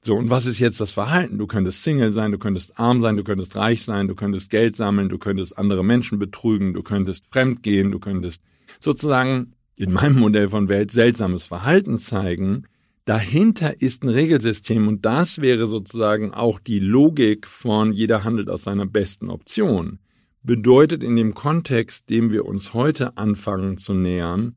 So, 0.00 0.14
und 0.14 0.30
was 0.30 0.46
ist 0.46 0.58
jetzt 0.58 0.80
das 0.80 0.92
Verhalten? 0.92 1.36
Du 1.36 1.46
könntest 1.46 1.82
Single 1.82 2.12
sein, 2.12 2.30
du 2.30 2.38
könntest 2.38 2.78
arm 2.78 3.02
sein, 3.02 3.16
du 3.16 3.24
könntest 3.24 3.56
reich 3.56 3.82
sein, 3.82 4.08
du 4.08 4.14
könntest 4.14 4.50
Geld 4.50 4.76
sammeln, 4.76 5.08
du 5.08 5.18
könntest 5.18 5.58
andere 5.58 5.84
Menschen 5.84 6.18
betrügen, 6.18 6.74
du 6.74 6.82
könntest 6.82 7.24
fremd 7.30 7.62
gehen, 7.62 7.90
du 7.90 7.98
könntest 7.98 8.42
sozusagen 8.78 9.54
in 9.74 9.92
meinem 9.92 10.18
Modell 10.18 10.48
von 10.48 10.68
Welt 10.68 10.92
seltsames 10.92 11.44
Verhalten 11.44 11.98
zeigen, 11.98 12.66
Dahinter 13.06 13.80
ist 13.80 14.02
ein 14.02 14.08
Regelsystem 14.08 14.88
und 14.88 15.06
das 15.06 15.40
wäre 15.40 15.66
sozusagen 15.66 16.34
auch 16.34 16.58
die 16.58 16.80
Logik 16.80 17.46
von 17.46 17.92
jeder 17.92 18.24
handelt 18.24 18.50
aus 18.50 18.64
seiner 18.64 18.84
besten 18.84 19.30
Option. 19.30 20.00
Bedeutet 20.42 21.04
in 21.04 21.14
dem 21.14 21.32
Kontext, 21.32 22.10
dem 22.10 22.32
wir 22.32 22.44
uns 22.44 22.74
heute 22.74 23.16
anfangen 23.16 23.78
zu 23.78 23.94
nähern, 23.94 24.56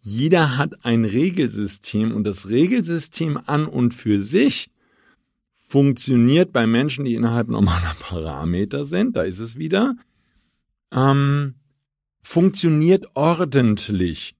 jeder 0.00 0.58
hat 0.58 0.84
ein 0.84 1.06
Regelsystem 1.06 2.14
und 2.14 2.24
das 2.24 2.50
Regelsystem 2.50 3.38
an 3.46 3.64
und 3.64 3.94
für 3.94 4.22
sich 4.22 4.70
funktioniert 5.56 6.52
bei 6.52 6.66
Menschen, 6.66 7.06
die 7.06 7.14
innerhalb 7.14 7.48
normaler 7.48 7.96
Parameter 8.00 8.84
sind, 8.84 9.16
da 9.16 9.22
ist 9.22 9.38
es 9.38 9.56
wieder, 9.56 9.96
ähm, 10.92 11.54
funktioniert 12.22 13.06
ordentlich. 13.14 14.37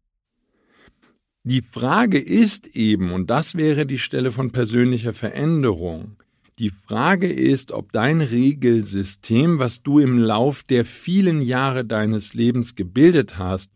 Die 1.50 1.62
Frage 1.62 2.18
ist 2.18 2.76
eben, 2.76 3.10
und 3.10 3.30
das 3.30 3.54
wäre 3.54 3.86
die 3.86 3.96
Stelle 3.96 4.32
von 4.32 4.50
persönlicher 4.50 5.14
Veränderung, 5.14 6.18
die 6.58 6.68
Frage 6.68 7.32
ist, 7.32 7.72
ob 7.72 7.90
dein 7.90 8.20
Regelsystem, 8.20 9.58
was 9.58 9.82
du 9.82 9.98
im 9.98 10.18
Lauf 10.18 10.62
der 10.62 10.84
vielen 10.84 11.40
Jahre 11.40 11.86
deines 11.86 12.34
Lebens 12.34 12.74
gebildet 12.74 13.38
hast, 13.38 13.70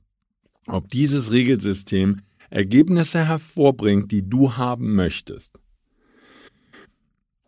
ob 0.67 0.91
dieses 0.91 1.33
Regelsystem 1.33 2.21
Ergebnisse 2.51 3.27
hervorbringt, 3.27 4.13
die 4.13 4.29
du 4.29 4.59
haben 4.59 4.95
möchtest. 4.95 5.59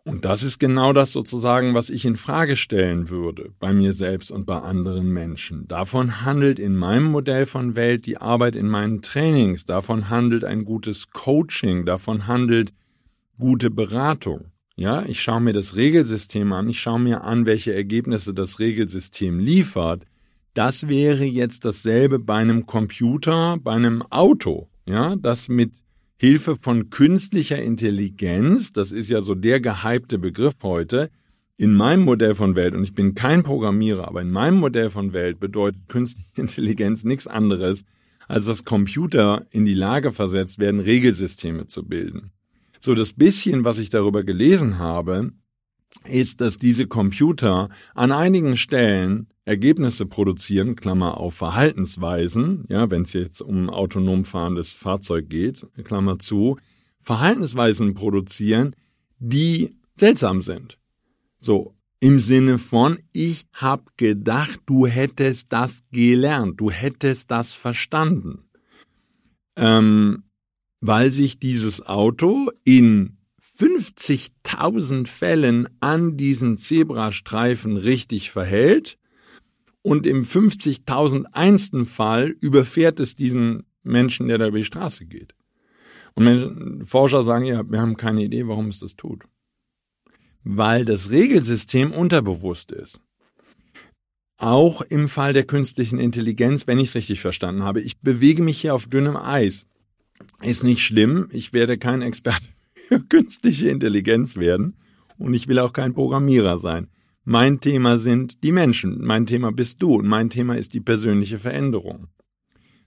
Und 0.05 0.23
das 0.23 0.43
ist 0.43 0.59
genau 0.59 0.93
das 0.93 1.11
sozusagen, 1.11 1.73
was 1.73 1.89
ich 1.89 2.05
in 2.05 2.15
Frage 2.15 2.55
stellen 2.55 3.09
würde 3.09 3.49
bei 3.59 3.73
mir 3.73 3.91
selbst 3.93 4.29
und 4.29 4.45
bei 4.45 4.59
anderen 4.59 5.11
Menschen. 5.11 5.67
Davon 5.67 6.21
handelt 6.21 6.59
in 6.59 6.75
meinem 6.75 7.05
Modell 7.05 7.47
von 7.47 7.75
Welt 7.75 8.05
die 8.05 8.17
Arbeit 8.17 8.55
in 8.55 8.67
meinen 8.67 9.01
Trainings, 9.01 9.65
davon 9.65 10.07
handelt 10.07 10.43
ein 10.43 10.63
gutes 10.63 11.09
Coaching, 11.09 11.87
davon 11.87 12.27
handelt 12.27 12.71
gute 13.39 13.71
Beratung. 13.71 14.51
Ja, 14.75 15.03
ich 15.05 15.23
schaue 15.23 15.41
mir 15.41 15.53
das 15.53 15.75
Regelsystem 15.75 16.53
an, 16.53 16.69
ich 16.69 16.79
schaue 16.79 16.99
mir 16.99 17.23
an, 17.23 17.47
welche 17.47 17.73
Ergebnisse 17.73 18.35
das 18.35 18.59
Regelsystem 18.59 19.39
liefert. 19.39 20.03
Das 20.53 20.87
wäre 20.87 21.23
jetzt 21.23 21.65
dasselbe 21.65 22.19
bei 22.19 22.35
einem 22.35 22.67
Computer, 22.67 23.57
bei 23.57 23.71
einem 23.71 24.03
Auto, 24.11 24.69
ja, 24.85 25.15
das 25.15 25.49
mit 25.49 25.71
Hilfe 26.17 26.55
von 26.55 26.89
künstlicher 26.89 27.61
Intelligenz, 27.61 28.71
das 28.71 28.91
ist 28.91 29.09
ja 29.09 29.21
so 29.21 29.35
der 29.35 29.59
gehypte 29.59 30.17
Begriff 30.17 30.55
heute, 30.63 31.09
in 31.57 31.73
meinem 31.73 32.03
Modell 32.03 32.35
von 32.35 32.55
Welt, 32.55 32.73
und 32.73 32.83
ich 32.83 32.93
bin 32.93 33.15
kein 33.15 33.43
Programmierer, 33.43 34.07
aber 34.07 34.21
in 34.21 34.31
meinem 34.31 34.59
Modell 34.59 34.89
von 34.89 35.13
Welt 35.13 35.39
bedeutet 35.39 35.87
künstliche 35.87 36.27
Intelligenz 36.35 37.03
nichts 37.03 37.27
anderes, 37.27 37.83
als 38.27 38.45
dass 38.45 38.65
Computer 38.65 39.45
in 39.51 39.65
die 39.65 39.73
Lage 39.73 40.11
versetzt 40.11 40.59
werden, 40.59 40.79
Regelsysteme 40.79 41.67
zu 41.67 41.85
bilden. 41.85 42.31
So 42.79 42.95
das 42.95 43.13
bisschen, 43.13 43.63
was 43.63 43.77
ich 43.77 43.89
darüber 43.89 44.23
gelesen 44.23 44.79
habe, 44.79 45.31
ist, 46.05 46.41
dass 46.41 46.57
diese 46.57 46.87
Computer 46.87 47.69
an 47.93 48.11
einigen 48.11 48.57
Stellen 48.57 49.27
Ergebnisse 49.45 50.07
produzieren, 50.07 50.75
Klammer 50.75 51.17
auf 51.17 51.35
Verhaltensweisen, 51.35 52.65
ja, 52.67 52.89
wenn 52.89 53.03
es 53.03 53.13
jetzt 53.13 53.41
um 53.41 53.69
autonom 53.69 54.25
fahrendes 54.25 54.73
Fahrzeug 54.73 55.29
geht, 55.29 55.67
Klammer 55.83 56.17
zu, 56.17 56.57
Verhaltensweisen 57.01 57.93
produzieren, 57.93 58.75
die 59.19 59.75
seltsam 59.95 60.41
sind. 60.41 60.79
So, 61.37 61.75
im 61.99 62.19
Sinne 62.19 62.57
von, 62.57 62.99
ich 63.13 63.45
hab 63.53 63.95
gedacht, 63.97 64.61
du 64.65 64.87
hättest 64.87 65.53
das 65.53 65.83
gelernt, 65.91 66.59
du 66.59 66.71
hättest 66.71 67.29
das 67.29 67.53
verstanden. 67.53 68.49
Ähm, 69.55 70.23
weil 70.81 71.13
sich 71.13 71.39
dieses 71.39 71.85
Auto 71.85 72.49
in 72.63 73.17
50.000 73.57 75.07
Fällen 75.07 75.69
an 75.79 76.17
diesen 76.17 76.57
Zebrastreifen 76.57 77.77
richtig 77.77 78.31
verhält 78.31 78.97
und 79.85 80.07
im 80.07 80.23
50.001. 80.23 81.85
Fall 81.85 82.35
überfährt 82.41 82.99
es 82.99 83.15
diesen 83.15 83.67
Menschen, 83.83 84.27
der 84.27 84.39
da 84.39 84.47
über 84.47 84.57
die 84.57 84.65
Straße 84.65 85.05
geht. 85.05 85.35
Und 86.15 86.83
Forscher 86.85 87.21
sagen 87.21 87.45
ja, 87.45 87.61
wir 87.69 87.79
haben 87.79 87.95
keine 87.95 88.23
Idee, 88.23 88.47
warum 88.47 88.69
es 88.69 88.79
das 88.79 88.95
tut. 88.95 89.25
Weil 90.43 90.85
das 90.85 91.11
Regelsystem 91.11 91.91
unterbewusst 91.91 92.71
ist. 92.71 92.99
Auch 94.37 94.81
im 94.81 95.07
Fall 95.07 95.33
der 95.33 95.45
künstlichen 95.45 95.99
Intelligenz, 95.99 96.65
wenn 96.65 96.79
ich 96.79 96.89
es 96.89 96.95
richtig 96.95 97.21
verstanden 97.21 97.61
habe. 97.61 97.79
Ich 97.79 97.99
bewege 97.99 98.41
mich 98.41 98.59
hier 98.59 98.73
auf 98.73 98.87
dünnem 98.87 99.15
Eis. 99.15 99.67
Ist 100.41 100.63
nicht 100.63 100.81
schlimm. 100.81 101.29
Ich 101.31 101.53
werde 101.53 101.77
kein 101.77 102.01
Experte 102.01 102.47
für 102.73 103.01
künstliche 103.01 103.69
Intelligenz 103.69 104.35
werden. 104.35 104.77
Und 105.19 105.35
ich 105.35 105.47
will 105.47 105.59
auch 105.59 105.73
kein 105.73 105.93
Programmierer 105.93 106.59
sein. 106.59 106.87
Mein 107.25 107.59
Thema 107.59 107.97
sind 107.97 108.43
die 108.43 108.51
Menschen. 108.51 109.03
Mein 109.03 109.25
Thema 109.25 109.51
bist 109.51 109.81
du. 109.81 109.95
Und 109.95 110.07
mein 110.07 110.29
Thema 110.29 110.55
ist 110.55 110.73
die 110.73 110.79
persönliche 110.79 111.39
Veränderung. 111.39 112.07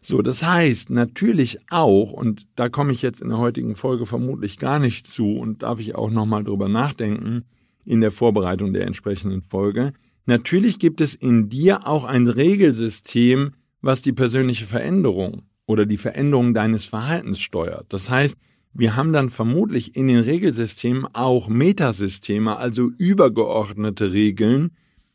So, 0.01 0.23
das 0.23 0.45
heißt 0.45 0.91
natürlich 0.91 1.59
auch, 1.71 2.13
und 2.13 2.47
da 2.55 2.69
komme 2.69 2.93
ich 2.93 3.03
jetzt 3.03 3.21
in 3.21 3.31
der 3.31 3.39
heutigen 3.39 3.75
Folge 3.75 4.07
vermutlich 4.07 4.59
gar 4.59 4.79
nicht 4.79 5.09
zu 5.09 5.37
und 5.37 5.65
darf 5.65 5.81
ich 5.81 5.97
auch 5.97 6.11
nochmal 6.11 6.45
drüber 6.45 6.69
nachdenken 6.69 7.45
in 7.85 8.01
der 8.01 8.13
Vorbereitung 8.13 8.73
der 8.73 8.87
entsprechenden 8.87 9.43
Folge, 9.43 9.93
natürlich 10.25 10.79
gibt 10.79 11.01
es 11.01 11.15
in 11.15 11.49
dir 11.49 11.87
auch 11.87 12.05
ein 12.05 12.29
Regelsystem, 12.29 13.55
was 13.81 14.03
die 14.03 14.13
persönliche 14.13 14.67
Veränderung 14.67 15.43
oder 15.67 15.85
die 15.85 15.97
Veränderung 15.97 16.55
deines 16.55 16.87
Verhaltens 16.87 17.41
steuert. 17.41 17.93
Das 17.93 18.09
heißt, 18.09 18.37
wir 18.79 18.95
haben 18.95 19.13
dann 19.13 19.29
vermutlich 19.29 19.97
in 19.97 20.07
den 20.07 20.21
Regelsystemen 20.21 21.05
auch 21.13 21.49
Metasysteme, 21.49 22.57
also 22.57 22.93
übergeordnete 22.97 24.13
Regeln, 24.13 24.71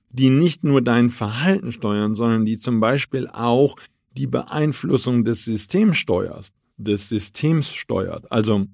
die 0.09 0.29
nicht 0.29 0.65
nur 0.65 0.81
dein 0.81 1.09
Verhalten 1.09 1.71
steuern, 1.71 2.13
sondern 2.13 2.43
die 2.43 2.57
zum 2.57 2.81
Beispiel 2.81 3.25
auch 3.29 3.77
die 4.17 4.27
Beeinflussung 4.27 5.23
des 5.23 5.45
Systems 5.45 5.95
steuert, 5.95 6.51
des 6.75 7.07
Systems 7.07 7.73
steuert, 7.73 8.29
also 8.29 8.65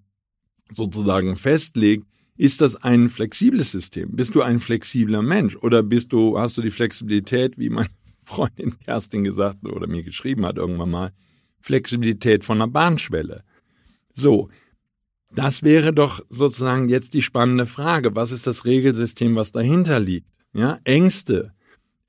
sozusagen 0.72 1.36
festlegt, 1.36 2.08
ist 2.36 2.62
das 2.62 2.76
ein 2.76 3.10
flexibles 3.10 3.72
System? 3.72 4.16
Bist 4.16 4.34
du 4.34 4.42
ein 4.42 4.60
flexibler 4.60 5.22
Mensch 5.22 5.56
oder 5.56 5.84
bist 5.84 6.14
du, 6.14 6.40
hast 6.40 6.58
du 6.58 6.64
die 6.64 6.72
Flexibilität, 6.72 7.60
wie 7.60 7.70
meine 7.70 7.90
Freundin 8.26 8.80
Kerstin 8.80 9.24
gesagt 9.24 9.64
oder 9.68 9.86
mir 9.86 10.02
geschrieben 10.02 10.48
hat 10.48 10.58
irgendwann 10.58 10.90
mal, 10.90 11.14
Flexibilität 11.60 12.44
von 12.44 12.58
einer 12.58 12.72
Bahnschwelle? 12.72 13.44
So. 14.16 14.50
Das 15.34 15.64
wäre 15.64 15.94
doch 15.94 16.22
sozusagen 16.30 16.90
jetzt 16.90 17.14
die 17.14 17.22
spannende 17.22 17.66
Frage. 17.66 18.16
Was 18.16 18.32
ist 18.32 18.48
das 18.48 18.66
Regelsystem, 18.66 19.36
was 19.36 19.52
dahinter 19.52 20.00
liegt? 20.00 20.28
Ja, 20.54 20.80
Ängste. 20.84 21.54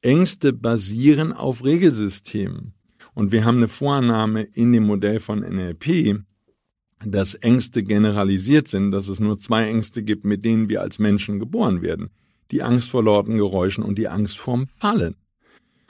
Ängste 0.03 0.53
basieren 0.53 1.33
auf 1.33 1.65
Regelsystemen. 1.65 2.73
Und 3.13 3.33
wir 3.33 3.45
haben 3.45 3.59
eine 3.59 3.69
Vorannahme 3.69 4.43
in 4.43 4.73
dem 4.73 4.87
Modell 4.87 5.21
von 5.21 5.41
NLP, 5.41 6.23
dass 7.05 7.35
Ängste 7.35 7.83
generalisiert 7.83 8.69
sind, 8.69 8.93
dass 8.93 9.09
es 9.09 9.21
nur 9.21 9.39
zwei 9.39 9.69
Ängste 9.69 10.03
gibt, 10.03 10.25
mit 10.25 10.45
denen 10.45 10.69
wir 10.69 10.81
als 10.81 10.99
Menschen 10.99 11.39
geboren 11.39 11.83
werden. 11.83 12.11
Die 12.51 12.63
Angst 12.63 12.91
vor 12.91 13.05
lauten 13.05 13.37
Geräuschen 13.37 13.85
und 13.85 13.99
die 13.99 14.09
Angst 14.09 14.39
vorm 14.39 14.69
Fallen. 14.69 15.17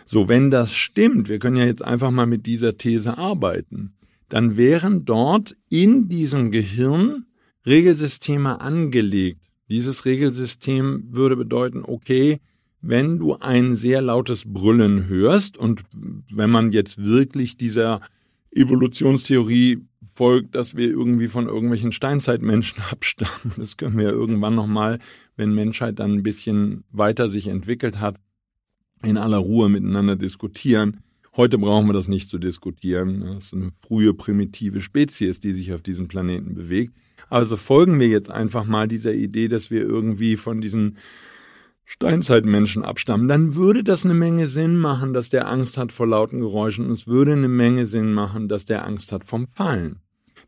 So, 0.04 0.28
wenn 0.28 0.50
das 0.50 0.74
stimmt, 0.74 1.28
wir 1.28 1.38
können 1.38 1.56
ja 1.56 1.64
jetzt 1.64 1.84
einfach 1.84 2.10
mal 2.10 2.26
mit 2.26 2.46
dieser 2.46 2.76
These 2.76 3.16
arbeiten, 3.16 3.92
dann 4.30 4.56
wären 4.56 5.04
dort 5.04 5.56
in 5.68 6.08
diesem 6.08 6.50
Gehirn 6.50 7.26
Regelsysteme 7.66 8.60
angelegt. 8.60 9.40
Dieses 9.68 10.04
Regelsystem 10.04 11.04
würde 11.10 11.36
bedeuten, 11.36 11.82
okay, 11.84 12.38
wenn 12.80 13.18
du 13.18 13.34
ein 13.34 13.76
sehr 13.76 14.00
lautes 14.00 14.50
Brüllen 14.50 15.06
hörst 15.06 15.58
und 15.58 15.82
wenn 15.92 16.50
man 16.50 16.72
jetzt 16.72 17.02
wirklich 17.02 17.56
dieser 17.56 18.00
Evolutionstheorie 18.52 19.84
folgt, 20.14 20.54
dass 20.54 20.76
wir 20.76 20.88
irgendwie 20.88 21.28
von 21.28 21.46
irgendwelchen 21.46 21.92
Steinzeitmenschen 21.92 22.82
abstammen, 22.90 23.52
das 23.56 23.76
können 23.76 23.98
wir 23.98 24.04
ja 24.04 24.10
irgendwann 24.10 24.54
nochmal, 24.54 24.98
wenn 25.36 25.54
Menschheit 25.54 25.98
dann 25.98 26.12
ein 26.12 26.22
bisschen 26.22 26.84
weiter 26.90 27.28
sich 27.28 27.48
entwickelt 27.48 28.00
hat, 28.00 28.16
in 29.02 29.16
aller 29.16 29.38
Ruhe 29.38 29.68
miteinander 29.68 30.16
diskutieren. 30.16 31.00
Heute 31.36 31.58
brauchen 31.58 31.86
wir 31.86 31.92
das 31.92 32.08
nicht 32.08 32.28
zu 32.28 32.38
diskutieren. 32.38 33.20
Das 33.20 33.46
ist 33.46 33.54
eine 33.54 33.72
frühe 33.86 34.14
primitive 34.14 34.80
Spezies, 34.80 35.40
die 35.40 35.52
sich 35.52 35.72
auf 35.72 35.82
diesem 35.82 36.08
Planeten 36.08 36.54
bewegt. 36.54 36.94
Also 37.28 37.56
folgen 37.56 38.00
wir 38.00 38.08
jetzt 38.08 38.30
einfach 38.30 38.64
mal 38.64 38.88
dieser 38.88 39.14
Idee, 39.14 39.48
dass 39.48 39.70
wir 39.70 39.82
irgendwie 39.82 40.36
von 40.36 40.60
diesen 40.60 40.96
Steinzeitmenschen 41.90 42.84
abstammen, 42.84 43.26
dann 43.26 43.56
würde 43.56 43.82
das 43.82 44.04
eine 44.04 44.14
Menge 44.14 44.46
Sinn 44.46 44.76
machen, 44.76 45.12
dass 45.12 45.28
der 45.28 45.48
Angst 45.48 45.76
hat 45.76 45.90
vor 45.90 46.06
lauten 46.06 46.38
Geräuschen 46.38 46.86
und 46.86 46.92
es 46.92 47.08
würde 47.08 47.32
eine 47.32 47.48
Menge 47.48 47.84
Sinn 47.84 48.12
machen, 48.12 48.48
dass 48.48 48.64
der 48.64 48.86
Angst 48.86 49.10
hat 49.10 49.24
vom 49.24 49.48
Fallen. 49.48 49.98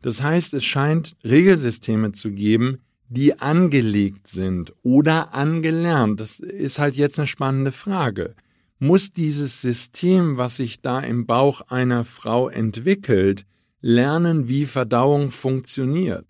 Das 0.01 0.23
heißt, 0.23 0.53
es 0.53 0.63
scheint 0.63 1.17
Regelsysteme 1.25 2.13
zu 2.13 2.31
geben, 2.31 2.79
die 3.09 3.39
angelegt 3.39 4.27
sind 4.27 4.73
oder 4.83 5.33
angelernt. 5.33 6.21
Das 6.21 6.39
ist 6.39 6.79
halt 6.79 6.95
jetzt 6.95 7.19
eine 7.19 7.27
spannende 7.27 7.73
Frage. 7.73 8.35
Muss 8.83 9.13
dieses 9.13 9.61
System, 9.61 10.35
was 10.35 10.57
sich 10.57 10.81
da 10.81 10.99
im 10.99 11.25
Bauch 11.25 11.61
einer 11.69 12.03
Frau 12.03 12.49
entwickelt, 12.49 13.45
lernen, 13.79 14.49
wie 14.49 14.65
Verdauung 14.65 15.31
funktioniert? 15.31 16.25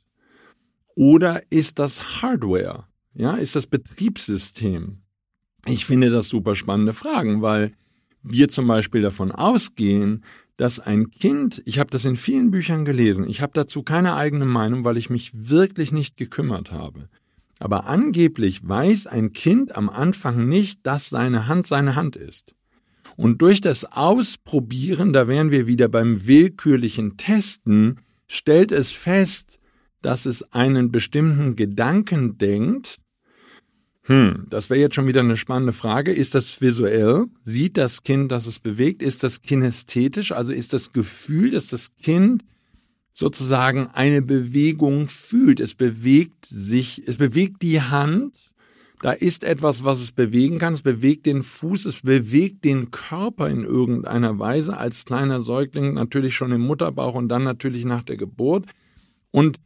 Oder 0.94 1.42
ist 1.50 1.80
das 1.80 2.22
Hardware? 2.22 2.86
Ja, 3.16 3.38
ist 3.38 3.56
das 3.56 3.66
Betriebssystem? 3.66 5.00
Ich 5.66 5.88
finde 5.88 6.12
das 6.12 6.30
super 6.30 6.54
spannende 6.54 6.94
Fragen, 6.94 7.42
weil 7.42 7.74
wir 8.22 8.50
zum 8.50 8.68
Beispiel 8.68 9.02
davon 9.02 9.32
ausgehen, 9.32 10.24
dass 10.56 10.80
ein 10.80 11.10
Kind, 11.10 11.64
ich 11.66 11.80
habe 11.80 11.90
das 11.90 12.06
in 12.06 12.16
vielen 12.16 12.52
Büchern 12.52 12.86
gelesen, 12.86 13.28
ich 13.28 13.42
habe 13.42 13.54
dazu 13.56 13.82
keine 13.82 14.14
eigene 14.14 14.46
Meinung, 14.46 14.84
weil 14.84 14.98
ich 14.98 15.10
mich 15.10 15.32
wirklich 15.50 15.92
nicht 15.92 16.18
gekümmert 16.18 16.72
habe. 16.72 17.10
Aber 17.64 17.86
angeblich 17.86 18.68
weiß 18.68 19.08
ein 19.08 19.32
Kind 19.32 19.74
am 19.74 19.90
Anfang 19.90 20.50
nicht, 20.50 20.86
dass 20.86 21.08
seine 21.08 21.48
Hand 21.48 21.66
seine 21.66 21.96
Hand 21.96 22.18
ist. 22.18 22.54
Und 23.16 23.42
durch 23.42 23.62
das 23.62 23.86
Ausprobieren, 23.86 25.14
da 25.14 25.30
wären 25.30 25.50
wir 25.50 25.66
wieder 25.66 25.88
beim 25.88 26.28
willkürlichen 26.28 27.16
Testen, 27.16 28.02
stellt 28.28 28.74
es 28.74 28.92
fest, 28.92 29.60
dass 30.02 30.26
es 30.26 30.44
einen 30.52 30.92
bestimmten 30.92 31.56
Gedanken 31.56 32.38
denkt, 32.38 33.00
hm, 34.08 34.46
das 34.50 34.70
wäre 34.70 34.82
jetzt 34.82 34.96
schon 34.96 35.08
wieder 35.08 35.22
eine 35.22 35.38
spannende 35.38 35.72
Frage. 35.72 36.12
Ist 36.12 36.36
das 36.36 36.60
visuell? 36.60 37.28
Sieht 37.44 37.78
das 37.78 38.04
Kind, 38.04 38.30
dass 38.34 38.46
es 38.46 38.60
bewegt? 38.60 39.02
Ist 39.02 39.24
das 39.24 39.42
kinästhetisch? 39.42 40.34
Also 40.34 40.52
ist 40.52 40.74
das 40.74 40.92
Gefühl, 40.92 41.52
dass 41.52 41.68
das 41.68 41.96
Kind 41.96 42.44
sozusagen 43.14 43.88
eine 43.94 44.22
Bewegung 44.22 45.08
fühlt? 45.08 45.60
Es 45.60 45.76
bewegt 45.76 46.46
sich, 46.46 47.04
es 47.08 47.18
bewegt 47.18 47.62
die 47.62 47.82
Hand. 47.82 48.52
Da 49.02 49.12
ist 49.12 49.44
etwas, 49.44 49.84
was 49.84 50.02
es 50.02 50.12
bewegen 50.12 50.60
kann. 50.60 50.74
Es 50.74 50.82
bewegt 50.82 51.26
den 51.26 51.44
Fuß, 51.44 51.86
es 51.86 52.02
bewegt 52.02 52.66
den 52.66 52.90
Körper 52.90 53.50
in 53.50 53.64
irgendeiner 53.64 54.40
Weise 54.40 54.78
als 54.78 55.06
kleiner 55.06 55.42
Säugling, 55.42 55.94
natürlich 55.94 56.36
schon 56.36 56.52
im 56.52 56.62
Mutterbauch 56.62 57.14
und 57.14 57.30
dann 57.30 57.44
natürlich 57.44 57.86
nach 57.86 58.04
der 58.04 58.18
Geburt. 58.18 58.66
Und 59.32 59.60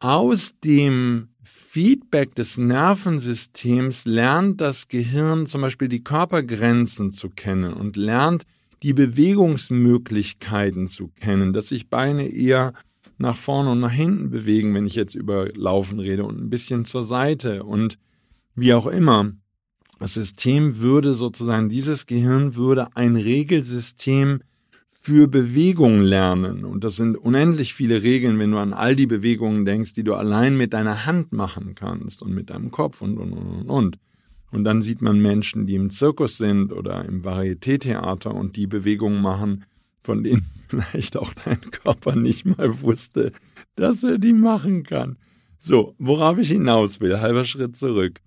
aus 0.00 0.54
dem 0.62 1.28
Feedback 1.42 2.34
des 2.34 2.58
Nervensystems 2.58 4.06
lernt 4.06 4.60
das 4.60 4.88
Gehirn 4.88 5.46
zum 5.46 5.62
Beispiel 5.62 5.88
die 5.88 6.04
Körpergrenzen 6.04 7.10
zu 7.12 7.30
kennen 7.30 7.72
und 7.72 7.96
lernt 7.96 8.44
die 8.84 8.92
Bewegungsmöglichkeiten 8.92 10.88
zu 10.88 11.08
kennen, 11.08 11.54
dass 11.54 11.68
sich 11.68 11.88
Beine 11.88 12.28
eher 12.28 12.74
nach 13.16 13.36
vorne 13.36 13.70
und 13.70 13.80
nach 13.80 13.90
hinten 13.90 14.28
bewegen, 14.28 14.74
wenn 14.74 14.86
ich 14.86 14.94
jetzt 14.94 15.14
über 15.14 15.48
Laufen 15.54 16.00
rede 16.00 16.24
und 16.24 16.38
ein 16.38 16.50
bisschen 16.50 16.84
zur 16.84 17.02
Seite 17.02 17.64
und 17.64 17.98
wie 18.54 18.74
auch 18.74 18.86
immer. 18.86 19.32
Das 20.00 20.12
System 20.12 20.80
würde 20.80 21.14
sozusagen, 21.14 21.70
dieses 21.70 22.04
Gehirn 22.04 22.56
würde 22.56 22.94
ein 22.94 23.16
Regelsystem 23.16 24.42
für 24.90 25.28
Bewegung 25.28 26.02
lernen. 26.02 26.66
Und 26.66 26.84
das 26.84 26.96
sind 26.96 27.16
unendlich 27.16 27.72
viele 27.72 28.02
Regeln, 28.02 28.38
wenn 28.38 28.50
du 28.50 28.58
an 28.58 28.74
all 28.74 28.96
die 28.96 29.06
Bewegungen 29.06 29.64
denkst, 29.64 29.94
die 29.94 30.04
du 30.04 30.12
allein 30.12 30.58
mit 30.58 30.74
deiner 30.74 31.06
Hand 31.06 31.32
machen 31.32 31.74
kannst 31.74 32.20
und 32.20 32.34
mit 32.34 32.50
deinem 32.50 32.70
Kopf 32.70 33.00
und, 33.00 33.16
und, 33.16 33.32
und, 33.32 33.70
und. 33.70 33.98
Und 34.54 34.62
dann 34.62 34.82
sieht 34.82 35.02
man 35.02 35.18
Menschen, 35.18 35.66
die 35.66 35.74
im 35.74 35.90
Zirkus 35.90 36.38
sind 36.38 36.72
oder 36.72 37.04
im 37.04 37.24
Varieté-Theater 37.24 38.32
und 38.32 38.54
die 38.54 38.68
Bewegungen 38.68 39.20
machen, 39.20 39.64
von 40.04 40.22
denen 40.22 40.46
vielleicht 40.68 41.16
auch 41.16 41.32
dein 41.44 41.60
Körper 41.72 42.14
nicht 42.14 42.44
mal 42.46 42.80
wusste, 42.80 43.32
dass 43.74 44.04
er 44.04 44.18
die 44.18 44.32
machen 44.32 44.84
kann. 44.84 45.16
So, 45.58 45.96
worauf 45.98 46.38
ich 46.38 46.50
hinaus 46.50 47.00
will, 47.00 47.20
halber 47.20 47.44
Schritt 47.44 47.76
zurück. 47.76 48.20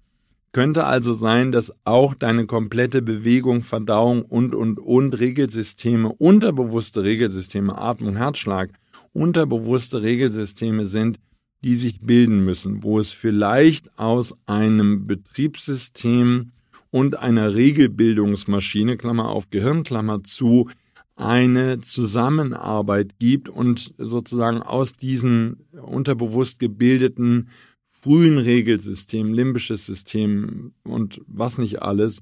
Könnte 0.51 0.83
also 0.83 1.13
sein, 1.13 1.53
dass 1.53 1.73
auch 1.85 2.13
deine 2.13 2.45
komplette 2.45 3.01
Bewegung, 3.01 3.61
Verdauung 3.61 4.23
und, 4.23 4.53
und, 4.53 4.79
und 4.79 5.17
Regelsysteme, 5.17 6.11
unterbewusste 6.11 7.03
Regelsysteme, 7.03 7.77
Atmung, 7.77 8.17
Herzschlag, 8.17 8.71
unterbewusste 9.13 10.01
Regelsysteme 10.01 10.87
sind, 10.87 11.19
die 11.67 11.75
sich 11.75 11.99
bilden 11.99 12.45
müssen, 12.45 12.81
wo 12.81 12.97
es 12.97 13.11
vielleicht 13.11 13.99
aus 13.99 14.33
einem 14.45 15.05
Betriebssystem 15.05 16.53
und 16.91 17.19
einer 17.19 17.55
Regelbildungsmaschine, 17.55 18.95
Klammer 18.95 19.27
auf 19.27 19.49
Gehirn, 19.49 19.83
Klammer 19.83 20.23
zu, 20.23 20.69
eine 21.17 21.81
Zusammenarbeit 21.81 23.19
gibt 23.19 23.49
und 23.49 23.93
sozusagen 23.97 24.61
aus 24.61 24.93
diesen 24.93 25.57
unterbewusst 25.73 26.59
gebildeten 26.59 27.49
frühen 27.89 28.37
Regelsystemen, 28.37 29.33
limbisches 29.33 29.85
System 29.85 30.71
und 30.85 31.19
was 31.27 31.57
nicht 31.57 31.81
alles, 31.81 32.21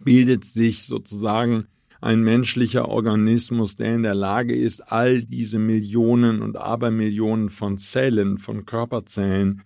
bildet 0.00 0.44
sich 0.44 0.82
sozusagen 0.82 1.68
ein 2.00 2.20
menschlicher 2.22 2.88
Organismus, 2.88 3.76
der 3.76 3.94
in 3.94 4.02
der 4.02 4.14
Lage 4.14 4.54
ist, 4.54 4.80
all 4.92 5.22
diese 5.22 5.58
Millionen 5.58 6.42
und 6.42 6.56
Abermillionen 6.56 7.48
von 7.48 7.78
Zellen, 7.78 8.38
von 8.38 8.66
Körperzellen 8.66 9.62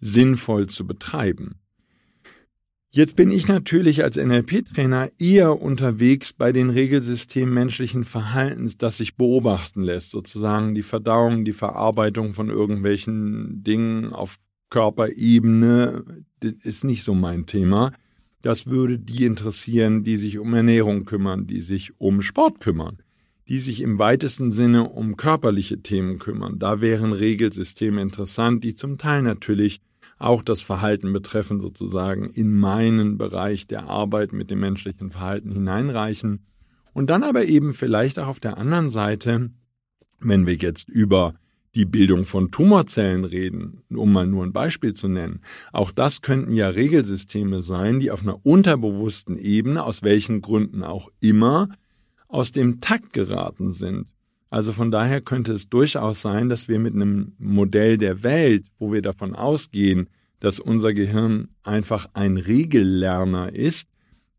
sinnvoll 0.00 0.66
zu 0.66 0.86
betreiben. 0.86 1.56
Jetzt 2.92 3.14
bin 3.14 3.30
ich 3.30 3.46
natürlich 3.46 4.02
als 4.02 4.16
NLP-Trainer 4.16 5.10
eher 5.16 5.62
unterwegs 5.62 6.32
bei 6.32 6.50
den 6.50 6.70
Regelsystemen 6.70 7.54
menschlichen 7.54 8.02
Verhaltens, 8.02 8.78
das 8.78 8.96
sich 8.96 9.16
beobachten 9.16 9.82
lässt, 9.82 10.10
sozusagen 10.10 10.74
die 10.74 10.82
Verdauung, 10.82 11.44
die 11.44 11.52
Verarbeitung 11.52 12.32
von 12.32 12.50
irgendwelchen 12.50 13.62
Dingen 13.62 14.12
auf 14.12 14.38
Körperebene, 14.70 16.24
das 16.40 16.52
ist 16.62 16.82
nicht 16.82 17.04
so 17.04 17.14
mein 17.14 17.46
Thema. 17.46 17.92
Das 18.42 18.68
würde 18.68 18.98
die 18.98 19.24
interessieren, 19.24 20.02
die 20.02 20.16
sich 20.16 20.38
um 20.38 20.54
Ernährung 20.54 21.04
kümmern, 21.04 21.46
die 21.46 21.60
sich 21.60 21.92
um 21.98 22.22
Sport 22.22 22.60
kümmern, 22.60 22.98
die 23.48 23.58
sich 23.58 23.82
im 23.82 23.98
weitesten 23.98 24.50
Sinne 24.50 24.88
um 24.88 25.16
körperliche 25.16 25.82
Themen 25.82 26.18
kümmern. 26.18 26.58
Da 26.58 26.80
wären 26.80 27.12
Regelsysteme 27.12 28.00
interessant, 28.00 28.64
die 28.64 28.74
zum 28.74 28.96
Teil 28.96 29.22
natürlich 29.22 29.82
auch 30.18 30.42
das 30.42 30.62
Verhalten 30.62 31.12
betreffen, 31.12 31.60
sozusagen 31.60 32.30
in 32.30 32.54
meinen 32.54 33.18
Bereich 33.18 33.66
der 33.66 33.88
Arbeit 33.88 34.32
mit 34.32 34.50
dem 34.50 34.60
menschlichen 34.60 35.10
Verhalten 35.10 35.50
hineinreichen. 35.52 36.46
Und 36.92 37.08
dann 37.08 37.22
aber 37.22 37.46
eben 37.46 37.72
vielleicht 37.72 38.18
auch 38.18 38.26
auf 38.26 38.40
der 38.40 38.58
anderen 38.58 38.90
Seite, 38.90 39.50
wenn 40.18 40.46
wir 40.46 40.54
jetzt 40.54 40.88
über 40.88 41.34
die 41.74 41.84
Bildung 41.84 42.24
von 42.24 42.50
Tumorzellen 42.50 43.24
reden, 43.24 43.82
um 43.90 44.12
mal 44.12 44.26
nur 44.26 44.44
ein 44.44 44.52
Beispiel 44.52 44.92
zu 44.92 45.08
nennen. 45.08 45.40
Auch 45.72 45.92
das 45.92 46.20
könnten 46.20 46.52
ja 46.52 46.68
Regelsysteme 46.68 47.62
sein, 47.62 48.00
die 48.00 48.10
auf 48.10 48.22
einer 48.22 48.44
unterbewussten 48.44 49.38
Ebene, 49.38 49.84
aus 49.84 50.02
welchen 50.02 50.40
Gründen 50.40 50.82
auch 50.82 51.10
immer, 51.20 51.68
aus 52.26 52.52
dem 52.52 52.80
Takt 52.80 53.12
geraten 53.12 53.72
sind. 53.72 54.06
Also 54.50 54.72
von 54.72 54.90
daher 54.90 55.20
könnte 55.20 55.52
es 55.52 55.68
durchaus 55.68 56.22
sein, 56.22 56.48
dass 56.48 56.68
wir 56.68 56.80
mit 56.80 56.94
einem 56.94 57.34
Modell 57.38 57.98
der 57.98 58.24
Welt, 58.24 58.66
wo 58.78 58.92
wir 58.92 59.00
davon 59.00 59.36
ausgehen, 59.36 60.08
dass 60.40 60.58
unser 60.58 60.92
Gehirn 60.92 61.48
einfach 61.62 62.08
ein 62.14 62.36
Regellerner 62.36 63.54
ist, 63.54 63.88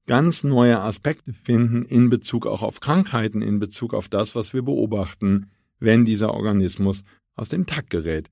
ganz 0.07 0.43
neue 0.43 0.81
Aspekte 0.81 1.31
finden 1.31 1.83
in 1.83 2.09
Bezug 2.09 2.45
auch 2.45 2.63
auf 2.63 2.81
Krankheiten, 2.81 3.41
in 3.41 3.59
Bezug 3.59 3.93
auf 3.93 4.09
das, 4.09 4.35
was 4.35 4.53
wir 4.53 4.63
beobachten, 4.63 5.47
wenn 5.79 6.03
dieser 6.03 6.33
Organismus 6.33 7.03
aus 7.35 7.49
dem 7.49 7.65
Takt 7.65 7.89
gerät. 7.89 8.29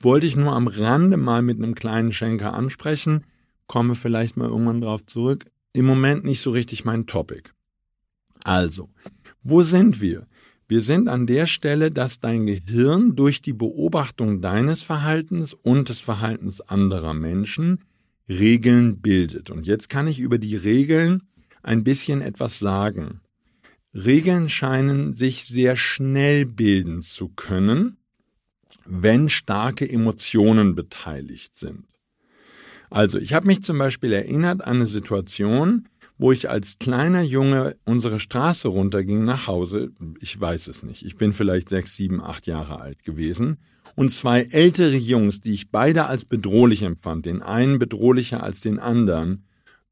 Wollte 0.00 0.26
ich 0.26 0.36
nur 0.36 0.52
am 0.52 0.66
Rande 0.66 1.16
mal 1.16 1.42
mit 1.42 1.58
einem 1.58 1.74
kleinen 1.74 2.12
Schenker 2.12 2.54
ansprechen, 2.54 3.24
komme 3.66 3.94
vielleicht 3.94 4.36
mal 4.36 4.48
irgendwann 4.48 4.80
drauf 4.80 5.04
zurück. 5.06 5.46
Im 5.72 5.86
Moment 5.86 6.24
nicht 6.24 6.40
so 6.40 6.50
richtig 6.50 6.84
mein 6.84 7.06
Topic. 7.06 7.50
Also, 8.44 8.90
wo 9.42 9.62
sind 9.62 10.00
wir? 10.00 10.26
Wir 10.68 10.80
sind 10.80 11.08
an 11.08 11.26
der 11.26 11.46
Stelle, 11.46 11.90
dass 11.90 12.20
dein 12.20 12.46
Gehirn 12.46 13.14
durch 13.14 13.42
die 13.42 13.52
Beobachtung 13.52 14.40
deines 14.40 14.82
Verhaltens 14.82 15.52
und 15.52 15.88
des 15.88 16.00
Verhaltens 16.00 16.60
anderer 16.60 17.14
Menschen 17.14 17.80
Regeln 18.28 19.00
bildet. 19.00 19.50
Und 19.50 19.66
jetzt 19.66 19.88
kann 19.88 20.06
ich 20.06 20.18
über 20.20 20.38
die 20.38 20.56
Regeln 20.56 21.24
ein 21.62 21.84
bisschen 21.84 22.22
etwas 22.22 22.58
sagen. 22.58 23.20
Regeln 23.94 24.48
scheinen 24.48 25.12
sich 25.12 25.44
sehr 25.44 25.76
schnell 25.76 26.46
bilden 26.46 27.02
zu 27.02 27.28
können, 27.28 27.98
wenn 28.86 29.28
starke 29.28 29.88
Emotionen 29.88 30.74
beteiligt 30.74 31.54
sind. 31.54 31.84
Also, 32.90 33.18
ich 33.18 33.32
habe 33.32 33.46
mich 33.46 33.62
zum 33.62 33.78
Beispiel 33.78 34.12
erinnert 34.12 34.62
an 34.62 34.76
eine 34.76 34.86
Situation, 34.86 35.88
wo 36.18 36.30
ich 36.30 36.50
als 36.50 36.78
kleiner 36.78 37.22
Junge 37.22 37.76
unsere 37.84 38.20
Straße 38.20 38.68
runterging 38.68 39.24
nach 39.24 39.46
Hause. 39.46 39.90
Ich 40.20 40.38
weiß 40.38 40.68
es 40.68 40.82
nicht. 40.82 41.04
Ich 41.04 41.16
bin 41.16 41.32
vielleicht 41.32 41.68
sechs, 41.68 41.96
sieben, 41.96 42.22
acht 42.22 42.46
Jahre 42.46 42.80
alt 42.80 43.02
gewesen. 43.02 43.58
Und 43.94 44.10
zwei 44.10 44.42
ältere 44.42 44.96
Jungs, 44.96 45.40
die 45.40 45.52
ich 45.52 45.70
beide 45.70 46.06
als 46.06 46.24
bedrohlich 46.24 46.82
empfand, 46.82 47.26
den 47.26 47.42
einen 47.42 47.78
bedrohlicher 47.78 48.42
als 48.42 48.60
den 48.60 48.78
anderen, 48.78 49.44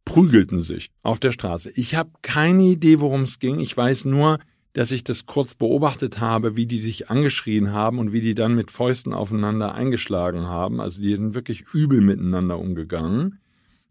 prügelten 0.04 0.62
sich 0.62 0.90
auf 1.02 1.20
der 1.20 1.32
Straße. 1.32 1.70
Ich 1.74 1.94
habe 1.94 2.10
keine 2.22 2.64
Idee, 2.64 3.00
worum 3.00 3.22
es 3.22 3.38
ging. 3.38 3.60
Ich 3.60 3.76
weiß 3.76 4.06
nur, 4.06 4.38
dass 4.72 4.92
ich 4.92 5.02
das 5.02 5.26
kurz 5.26 5.54
beobachtet 5.54 6.20
habe, 6.20 6.56
wie 6.56 6.66
die 6.66 6.78
sich 6.78 7.10
angeschrien 7.10 7.72
haben 7.72 7.98
und 7.98 8.12
wie 8.12 8.20
die 8.20 8.34
dann 8.34 8.54
mit 8.54 8.70
Fäusten 8.70 9.12
aufeinander 9.12 9.74
eingeschlagen 9.74 10.46
haben. 10.46 10.80
Also 10.80 11.02
die 11.02 11.14
sind 11.16 11.34
wirklich 11.34 11.64
übel 11.72 12.00
miteinander 12.00 12.58
umgegangen. 12.58 13.40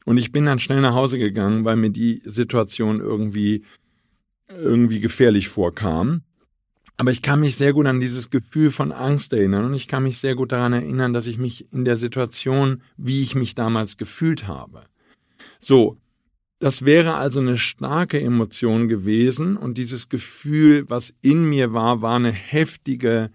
Und 0.06 0.18
ich 0.18 0.32
bin 0.32 0.46
dann 0.46 0.60
schnell 0.60 0.82
nach 0.82 0.96
Hause 0.96 1.20
gegangen, 1.20 1.66
weil 1.66 1.76
mir 1.76 1.90
die 1.90 2.22
Situation 2.26 3.02
irgendwie, 3.02 3.64
irgendwie 4.48 5.02
gefährlich 5.02 5.50
vorkam. 5.50 6.22
Aber 6.98 7.12
ich 7.12 7.22
kann 7.22 7.40
mich 7.40 7.56
sehr 7.56 7.74
gut 7.74 7.86
an 7.86 8.00
dieses 8.00 8.30
Gefühl 8.30 8.72
von 8.72 8.92
Angst 8.92 9.32
erinnern 9.32 9.66
und 9.66 9.74
ich 9.74 9.88
kann 9.88 10.04
mich 10.04 10.18
sehr 10.18 10.36
gut 10.36 10.52
daran 10.52 10.74
erinnern, 10.74 11.14
dass 11.14 11.28
ich 11.28 11.38
mich 11.38 11.72
in 11.72 11.86
der 11.86 11.96
Situation, 11.96 12.82
wie 12.98 13.22
ich 13.22 13.36
mich 13.36 13.56
damals 13.56 13.96
gefühlt 13.96 14.48
habe. 14.48 14.84
So, 15.60 15.98
das 16.60 16.84
wäre 16.84 17.16
also 17.16 17.40
eine 17.40 17.58
starke 17.58 18.20
Emotion 18.20 18.90
gewesen 18.90 19.56
und 19.56 19.78
dieses 19.78 20.10
Gefühl, 20.10 20.86
was 20.90 21.14
in 21.22 21.48
mir 21.48 21.74
war, 21.74 22.02
war 22.02 22.18
eine 22.18 22.34
heftige, 22.34 23.32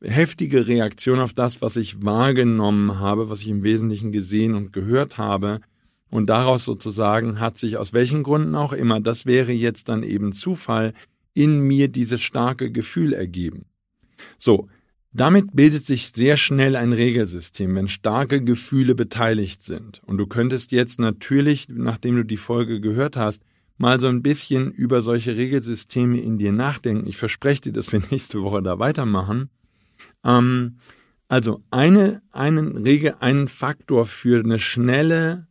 heftige 0.00 0.68
Reaktion 0.68 1.18
auf 1.18 1.32
das, 1.32 1.60
was 1.60 1.76
ich 1.76 2.04
wahrgenommen 2.04 3.00
habe, 3.00 3.28
was 3.28 3.40
ich 3.40 3.48
im 3.48 3.64
Wesentlichen 3.64 4.12
gesehen 4.12 4.54
und 4.54 4.72
gehört 4.72 5.18
habe. 5.18 5.60
Und 6.08 6.26
daraus 6.26 6.64
sozusagen 6.64 7.40
hat 7.40 7.58
sich 7.58 7.78
aus 7.78 7.92
welchen 7.92 8.22
Gründen 8.22 8.54
auch 8.54 8.72
immer, 8.72 9.00
das 9.00 9.26
wäre 9.26 9.52
jetzt 9.52 9.88
dann 9.88 10.04
eben 10.04 10.32
Zufall, 10.32 10.92
in 11.34 11.62
mir 11.62 11.88
dieses 11.88 12.20
starke 12.20 12.70
Gefühl 12.70 13.12
ergeben. 13.12 13.64
So, 14.38 14.68
damit 15.12 15.54
bildet 15.54 15.84
sich 15.84 16.10
sehr 16.10 16.36
schnell 16.36 16.74
ein 16.74 16.92
Regelsystem, 16.92 17.74
wenn 17.74 17.88
starke 17.88 18.42
Gefühle 18.42 18.94
beteiligt 18.94 19.62
sind. 19.62 20.00
Und 20.06 20.16
du 20.16 20.26
könntest 20.26 20.72
jetzt 20.72 20.98
natürlich, 20.98 21.68
nachdem 21.68 22.16
du 22.16 22.24
die 22.24 22.38
Folge 22.38 22.80
gehört 22.80 23.16
hast, 23.16 23.42
mal 23.76 24.00
so 24.00 24.06
ein 24.06 24.22
bisschen 24.22 24.70
über 24.70 25.02
solche 25.02 25.36
Regelsysteme 25.36 26.20
in 26.20 26.38
dir 26.38 26.52
nachdenken. 26.52 27.06
Ich 27.06 27.16
verspreche 27.16 27.62
dir, 27.62 27.72
dass 27.72 27.92
wir 27.92 28.00
nächste 28.10 28.42
Woche 28.42 28.62
da 28.62 28.78
weitermachen. 28.78 29.50
Ähm, 30.24 30.78
also 31.28 31.62
eine, 31.70 32.22
einen 32.30 32.76
Regel, 32.76 33.14
einen 33.20 33.48
Faktor 33.48 34.06
für 34.06 34.40
eine 34.40 34.58
schnelle 34.58 35.46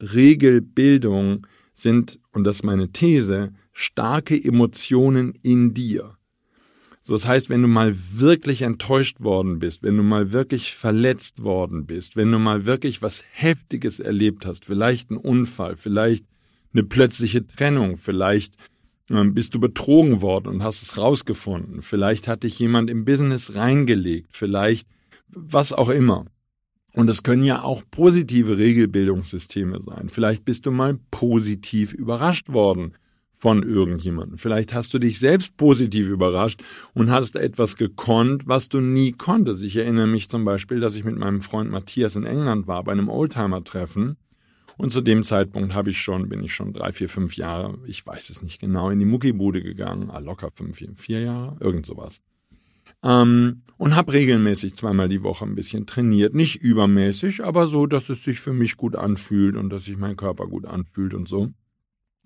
Regelbildung 0.00 1.46
sind, 1.74 2.18
und 2.32 2.44
das 2.44 2.56
ist 2.56 2.62
meine 2.64 2.90
These, 2.90 3.52
starke 3.72 4.42
Emotionen 4.42 5.34
in 5.42 5.74
dir. 5.74 6.15
So, 7.06 7.12
das 7.12 7.24
heißt, 7.24 7.50
wenn 7.50 7.62
du 7.62 7.68
mal 7.68 7.94
wirklich 8.14 8.62
enttäuscht 8.62 9.20
worden 9.20 9.60
bist, 9.60 9.84
wenn 9.84 9.96
du 9.96 10.02
mal 10.02 10.32
wirklich 10.32 10.74
verletzt 10.74 11.44
worden 11.44 11.86
bist, 11.86 12.16
wenn 12.16 12.32
du 12.32 12.40
mal 12.40 12.66
wirklich 12.66 13.00
was 13.00 13.22
Heftiges 13.30 14.00
erlebt 14.00 14.44
hast, 14.44 14.64
vielleicht 14.64 15.12
ein 15.12 15.16
Unfall, 15.16 15.76
vielleicht 15.76 16.24
eine 16.72 16.82
plötzliche 16.82 17.46
Trennung, 17.46 17.96
vielleicht 17.96 18.56
ähm, 19.08 19.34
bist 19.34 19.54
du 19.54 19.60
betrogen 19.60 20.20
worden 20.20 20.48
und 20.48 20.64
hast 20.64 20.82
es 20.82 20.98
rausgefunden, 20.98 21.80
vielleicht 21.80 22.26
hat 22.26 22.42
dich 22.42 22.58
jemand 22.58 22.90
im 22.90 23.04
Business 23.04 23.54
reingelegt, 23.54 24.30
vielleicht 24.32 24.88
was 25.28 25.72
auch 25.72 25.90
immer. 25.90 26.24
Und 26.92 27.08
es 27.08 27.22
können 27.22 27.44
ja 27.44 27.62
auch 27.62 27.84
positive 27.88 28.58
Regelbildungssysteme 28.58 29.80
sein. 29.80 30.08
Vielleicht 30.08 30.44
bist 30.44 30.66
du 30.66 30.72
mal 30.72 30.98
positiv 31.12 31.92
überrascht 31.92 32.48
worden 32.48 32.94
von 33.36 33.62
irgendjemandem. 33.62 34.38
Vielleicht 34.38 34.72
hast 34.72 34.94
du 34.94 34.98
dich 34.98 35.18
selbst 35.18 35.56
positiv 35.56 36.08
überrascht 36.08 36.62
und 36.94 37.10
hast 37.10 37.36
etwas 37.36 37.76
gekonnt, 37.76 38.48
was 38.48 38.68
du 38.68 38.80
nie 38.80 39.12
konntest. 39.12 39.62
Ich 39.62 39.76
erinnere 39.76 40.06
mich 40.06 40.28
zum 40.28 40.44
Beispiel, 40.44 40.80
dass 40.80 40.96
ich 40.96 41.04
mit 41.04 41.16
meinem 41.16 41.42
Freund 41.42 41.70
Matthias 41.70 42.16
in 42.16 42.24
England 42.24 42.66
war 42.66 42.82
bei 42.82 42.92
einem 42.92 43.10
Oldtimer-Treffen. 43.10 44.16
Und 44.78 44.90
zu 44.90 45.00
dem 45.00 45.22
Zeitpunkt 45.22 45.74
habe 45.74 45.90
ich 45.90 45.98
schon, 45.98 46.28
bin 46.28 46.42
ich 46.42 46.54
schon 46.54 46.72
drei, 46.72 46.92
vier, 46.92 47.08
fünf 47.08 47.36
Jahre, 47.36 47.78
ich 47.86 48.06
weiß 48.06 48.30
es 48.30 48.42
nicht 48.42 48.60
genau, 48.60 48.90
in 48.90 48.98
die 48.98 49.06
Muckibude 49.06 49.62
gegangen. 49.62 50.10
Ah, 50.10 50.18
locker 50.18 50.50
fünf, 50.54 50.76
vier, 50.76 50.90
vier 50.96 51.20
Jahre, 51.20 51.56
irgend 51.60 51.86
sowas. 51.86 52.22
Ähm, 53.02 53.62
und 53.76 53.94
habe 53.94 54.12
regelmäßig 54.14 54.74
zweimal 54.74 55.08
die 55.08 55.22
Woche 55.22 55.44
ein 55.44 55.54
bisschen 55.54 55.86
trainiert. 55.86 56.34
Nicht 56.34 56.62
übermäßig, 56.62 57.44
aber 57.44 57.66
so, 57.68 57.86
dass 57.86 58.08
es 58.08 58.24
sich 58.24 58.40
für 58.40 58.54
mich 58.54 58.76
gut 58.76 58.96
anfühlt 58.96 59.56
und 59.56 59.68
dass 59.70 59.84
sich 59.84 59.98
mein 59.98 60.16
Körper 60.16 60.46
gut 60.46 60.64
anfühlt 60.64 61.12
und 61.12 61.28
so. 61.28 61.50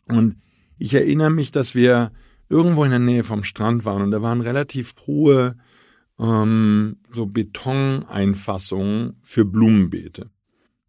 Und 0.07 0.37
ich 0.81 0.95
erinnere 0.95 1.31
mich, 1.31 1.53
dass 1.53 1.75
wir 1.75 2.11
irgendwo 2.49 2.83
in 2.85 2.91
der 2.91 2.99
Nähe 2.99 3.23
vom 3.23 3.45
Strand 3.45 3.85
waren 3.85 4.03
und 4.03 4.11
da 4.11 4.23
waren 4.23 4.41
relativ 4.41 4.95
hohe 5.07 5.57
ähm, 6.19 6.97
so 7.11 7.27
Betoneinfassungen 7.27 9.17
für 9.23 9.45
Blumenbeete. 9.45 10.31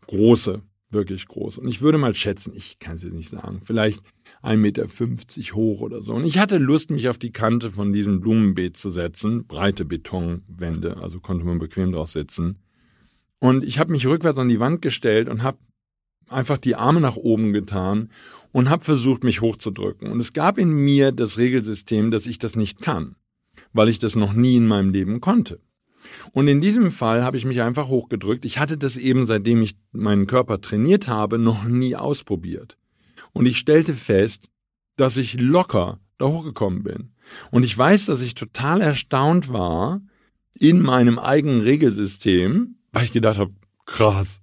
Große, 0.08 0.62
wirklich 0.90 1.28
groß. 1.28 1.58
Und 1.58 1.68
ich 1.68 1.82
würde 1.82 1.98
mal 1.98 2.16
schätzen, 2.16 2.54
ich 2.56 2.80
kann 2.80 2.96
es 2.96 3.04
jetzt 3.04 3.14
nicht 3.14 3.30
sagen, 3.30 3.62
vielleicht 3.64 4.02
1,50 4.44 4.58
Meter 4.58 4.88
hoch 5.56 5.82
oder 5.82 6.02
so. 6.02 6.14
Und 6.14 6.26
ich 6.26 6.40
hatte 6.40 6.58
Lust, 6.58 6.90
mich 6.90 7.10
auf 7.10 7.18
die 7.18 7.32
Kante 7.32 7.70
von 7.70 7.92
diesem 7.92 8.22
Blumenbeet 8.22 8.78
zu 8.78 8.90
setzen. 8.90 9.46
Breite 9.46 9.84
Betonwände, 9.86 10.98
also 10.98 11.20
konnte 11.20 11.46
man 11.46 11.60
bequem 11.60 11.92
drauf 11.92 12.10
sitzen. 12.10 12.60
Und 13.40 13.64
ich 13.64 13.78
habe 13.78 13.92
mich 13.92 14.08
rückwärts 14.08 14.40
an 14.40 14.50
die 14.50 14.60
Wand 14.60 14.82
gestellt 14.82 15.28
und 15.28 15.44
habe 15.44 15.58
einfach 16.30 16.58
die 16.58 16.76
Arme 16.76 17.02
nach 17.02 17.18
oben 17.18 17.54
getan 17.54 18.10
und 18.52 18.70
habe 18.70 18.84
versucht, 18.84 19.24
mich 19.24 19.42
hochzudrücken. 19.42 20.12
Und 20.12 20.20
es 20.20 20.34
gab 20.34 20.58
in 20.58 20.72
mir 20.72 21.12
das 21.12 21.38
Regelsystem, 21.38 22.12
dass 22.12 22.26
ich 22.26 22.40
das 22.40 22.56
nicht 22.56 22.82
kann, 22.82 23.16
weil 23.74 23.90
ich 23.90 24.00
das 24.00 24.16
noch 24.16 24.34
nie 24.34 24.56
in 24.56 24.68
meinem 24.68 24.90
Leben 24.90 25.22
konnte. 25.22 25.60
Und 26.34 26.48
in 26.48 26.62
diesem 26.62 26.92
Fall 26.92 27.24
habe 27.24 27.38
ich 27.38 27.46
mich 27.46 27.62
einfach 27.62 27.88
hochgedrückt. 27.88 28.46
Ich 28.46 28.60
hatte 28.60 28.78
das 28.78 28.98
eben, 28.98 29.26
seitdem 29.26 29.62
ich 29.62 29.76
meinen 29.92 30.28
Körper 30.28 30.62
trainiert 30.62 31.08
habe, 31.08 31.38
noch 31.38 31.64
nie 31.64 31.96
ausprobiert. 31.96 32.78
Und 33.34 33.46
ich 33.46 33.58
stellte 33.58 33.94
fest, 33.94 34.50
dass 34.98 35.18
ich 35.18 35.40
locker 35.40 36.00
da 36.18 36.28
hochgekommen 36.28 36.84
bin. 36.84 37.14
Und 37.50 37.64
ich 37.64 37.78
weiß, 37.78 38.08
dass 38.08 38.22
ich 38.22 38.36
total 38.36 38.82
erstaunt 38.82 39.52
war 39.52 40.02
in 40.54 40.82
meinem 40.82 41.18
eigenen 41.18 41.62
Regelsystem, 41.62 42.76
weil 42.92 43.06
ich 43.06 43.14
gedacht 43.14 43.38
habe, 43.38 43.54
krass, 43.86 44.42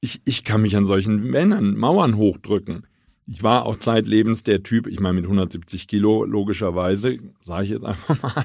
ich, 0.00 0.22
ich 0.24 0.44
kann 0.44 0.62
mich 0.62 0.76
an 0.76 0.86
solchen 0.86 1.22
Männern, 1.22 1.76
Mauern 1.76 2.16
hochdrücken. 2.16 2.86
Ich 3.26 3.42
war 3.42 3.66
auch 3.66 3.78
zeitlebens 3.78 4.42
der 4.42 4.62
Typ, 4.62 4.86
ich 4.86 5.00
meine 5.00 5.14
mit 5.14 5.24
170 5.24 5.86
Kilo 5.86 6.24
logischerweise, 6.24 7.18
sage 7.40 7.64
ich 7.64 7.70
jetzt 7.70 7.84
einfach 7.84 8.20
mal, 8.22 8.44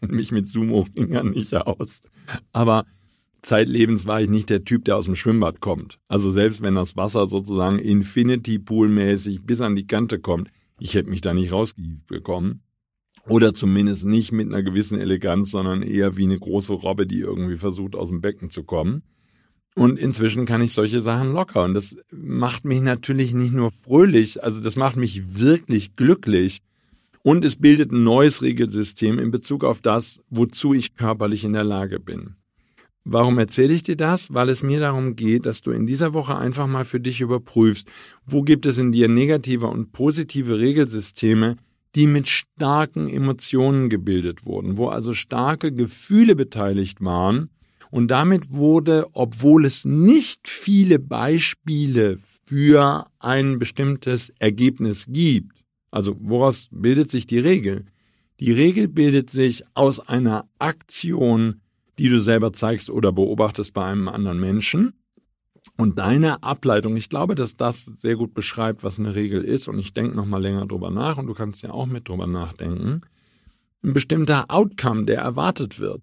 mich 0.08 0.30
mit 0.30 0.48
Sumo-Ringern 0.48 1.30
nicht 1.30 1.54
aus. 1.54 2.02
Aber 2.52 2.86
zeitlebens 3.42 4.06
war 4.06 4.20
ich 4.20 4.28
nicht 4.28 4.50
der 4.50 4.64
Typ, 4.64 4.84
der 4.84 4.96
aus 4.96 5.04
dem 5.06 5.16
Schwimmbad 5.16 5.60
kommt. 5.60 5.98
Also 6.08 6.30
selbst 6.30 6.62
wenn 6.62 6.74
das 6.74 6.96
Wasser 6.96 7.26
sozusagen 7.26 7.78
Infinity 7.78 8.58
Pool 8.58 8.88
mäßig 8.88 9.42
bis 9.42 9.60
an 9.60 9.76
die 9.76 9.86
Kante 9.86 10.18
kommt, 10.18 10.50
ich 10.78 10.94
hätte 10.94 11.10
mich 11.10 11.20
da 11.20 11.34
nicht 11.34 11.52
rausgehievt 11.52 12.06
bekommen. 12.06 12.62
Oder 13.26 13.54
zumindest 13.54 14.04
nicht 14.04 14.32
mit 14.32 14.48
einer 14.48 14.62
gewissen 14.62 15.00
Eleganz, 15.00 15.50
sondern 15.50 15.82
eher 15.82 16.16
wie 16.16 16.24
eine 16.24 16.38
große 16.38 16.74
Robbe, 16.74 17.06
die 17.06 17.20
irgendwie 17.20 17.56
versucht, 17.56 17.94
aus 17.94 18.08
dem 18.08 18.20
Becken 18.20 18.50
zu 18.50 18.64
kommen. 18.64 19.02
Und 19.74 19.98
inzwischen 19.98 20.46
kann 20.46 20.62
ich 20.62 20.72
solche 20.72 21.02
Sachen 21.02 21.32
locker. 21.32 21.64
Und 21.64 21.74
das 21.74 21.96
macht 22.12 22.64
mich 22.64 22.80
natürlich 22.80 23.34
nicht 23.34 23.52
nur 23.52 23.72
fröhlich, 23.82 24.42
also 24.42 24.60
das 24.60 24.76
macht 24.76 24.96
mich 24.96 25.38
wirklich 25.40 25.96
glücklich, 25.96 26.62
und 27.26 27.42
es 27.42 27.56
bildet 27.56 27.90
ein 27.90 28.04
neues 28.04 28.42
Regelsystem 28.42 29.18
in 29.18 29.30
Bezug 29.30 29.64
auf 29.64 29.80
das, 29.80 30.20
wozu 30.28 30.74
ich 30.74 30.94
körperlich 30.94 31.42
in 31.42 31.54
der 31.54 31.64
Lage 31.64 31.98
bin. 31.98 32.34
Warum 33.02 33.38
erzähle 33.38 33.72
ich 33.72 33.82
dir 33.82 33.96
das? 33.96 34.34
Weil 34.34 34.50
es 34.50 34.62
mir 34.62 34.78
darum 34.78 35.16
geht, 35.16 35.46
dass 35.46 35.62
du 35.62 35.70
in 35.70 35.86
dieser 35.86 36.12
Woche 36.12 36.36
einfach 36.36 36.66
mal 36.66 36.84
für 36.84 37.00
dich 37.00 37.22
überprüfst, 37.22 37.88
wo 38.26 38.42
gibt 38.42 38.66
es 38.66 38.76
in 38.76 38.92
dir 38.92 39.08
negative 39.08 39.66
und 39.68 39.92
positive 39.92 40.58
Regelsysteme, 40.58 41.56
die 41.94 42.06
mit 42.06 42.28
starken 42.28 43.08
Emotionen 43.08 43.88
gebildet 43.88 44.44
wurden, 44.44 44.76
wo 44.76 44.88
also 44.88 45.14
starke 45.14 45.72
Gefühle 45.72 46.36
beteiligt 46.36 47.00
waren. 47.02 47.48
Und 47.94 48.08
damit 48.08 48.50
wurde, 48.50 49.06
obwohl 49.12 49.64
es 49.64 49.84
nicht 49.84 50.48
viele 50.48 50.98
Beispiele 50.98 52.18
für 52.44 53.06
ein 53.20 53.60
bestimmtes 53.60 54.30
Ergebnis 54.40 55.06
gibt, 55.08 55.62
also 55.92 56.16
woraus 56.18 56.66
bildet 56.72 57.08
sich 57.12 57.28
die 57.28 57.38
Regel? 57.38 57.84
Die 58.40 58.50
Regel 58.50 58.88
bildet 58.88 59.30
sich 59.30 59.62
aus 59.74 60.00
einer 60.08 60.48
Aktion, 60.58 61.60
die 61.96 62.08
du 62.08 62.20
selber 62.20 62.52
zeigst 62.52 62.90
oder 62.90 63.12
beobachtest 63.12 63.72
bei 63.72 63.84
einem 63.84 64.08
anderen 64.08 64.40
Menschen. 64.40 64.94
Und 65.76 65.96
deine 65.96 66.42
Ableitung, 66.42 66.96
ich 66.96 67.08
glaube, 67.08 67.36
dass 67.36 67.56
das 67.56 67.84
sehr 67.84 68.16
gut 68.16 68.34
beschreibt, 68.34 68.82
was 68.82 68.98
eine 68.98 69.14
Regel 69.14 69.44
ist. 69.44 69.68
Und 69.68 69.78
ich 69.78 69.94
denke 69.94 70.16
noch 70.16 70.26
mal 70.26 70.42
länger 70.42 70.66
drüber 70.66 70.90
nach 70.90 71.16
und 71.16 71.28
du 71.28 71.34
kannst 71.34 71.62
ja 71.62 71.70
auch 71.70 71.86
mit 71.86 72.08
drüber 72.08 72.26
nachdenken. 72.26 73.02
Ein 73.84 73.94
bestimmter 73.94 74.46
Outcome, 74.48 75.04
der 75.04 75.20
erwartet 75.20 75.78
wird. 75.78 76.02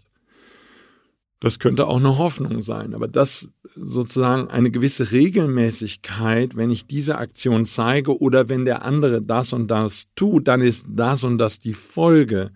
Das 1.42 1.58
könnte 1.58 1.88
auch 1.88 1.98
eine 1.98 2.20
Hoffnung 2.20 2.62
sein, 2.62 2.94
aber 2.94 3.08
das 3.08 3.50
sozusagen 3.74 4.52
eine 4.52 4.70
gewisse 4.70 5.12
Regelmäßigkeit, 5.12 6.56
wenn 6.56 6.70
ich 6.70 6.86
diese 6.86 7.18
Aktion 7.18 7.66
zeige 7.66 8.22
oder 8.22 8.48
wenn 8.48 8.64
der 8.64 8.84
andere 8.86 9.24
das 9.24 9.52
und 9.52 9.68
das 9.70 10.06
tut, 10.16 10.48
dann 10.48 10.62
ist 10.62 10.86
das 10.88 11.24
und 11.24 11.40
das 11.40 11.58
die 11.58 11.74
Folge. 11.74 12.52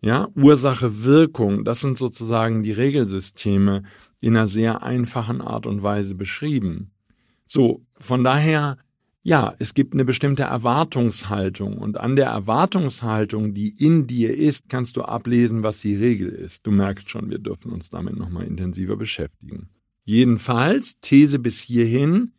Ja, 0.00 0.28
Ursache, 0.34 1.04
Wirkung, 1.04 1.62
das 1.64 1.80
sind 1.80 1.98
sozusagen 1.98 2.62
die 2.62 2.72
Regelsysteme 2.72 3.82
in 4.20 4.34
einer 4.34 4.48
sehr 4.48 4.82
einfachen 4.82 5.42
Art 5.42 5.66
und 5.66 5.82
Weise 5.82 6.14
beschrieben. 6.14 6.92
So, 7.44 7.84
von 7.96 8.24
daher 8.24 8.78
ja, 9.26 9.56
es 9.58 9.74
gibt 9.74 9.92
eine 9.92 10.04
bestimmte 10.04 10.44
Erwartungshaltung 10.44 11.78
und 11.78 11.96
an 11.96 12.14
der 12.14 12.26
Erwartungshaltung, 12.26 13.54
die 13.54 13.74
in 13.76 14.06
dir 14.06 14.32
ist, 14.32 14.68
kannst 14.68 14.96
du 14.96 15.02
ablesen, 15.02 15.64
was 15.64 15.80
die 15.80 15.96
Regel 15.96 16.28
ist. 16.28 16.64
Du 16.64 16.70
merkst 16.70 17.10
schon, 17.10 17.28
wir 17.28 17.40
dürfen 17.40 17.72
uns 17.72 17.90
damit 17.90 18.16
nochmal 18.16 18.46
intensiver 18.46 18.94
beschäftigen. 18.94 19.68
Jedenfalls, 20.04 21.00
These 21.00 21.40
bis 21.40 21.58
hierhin, 21.58 22.34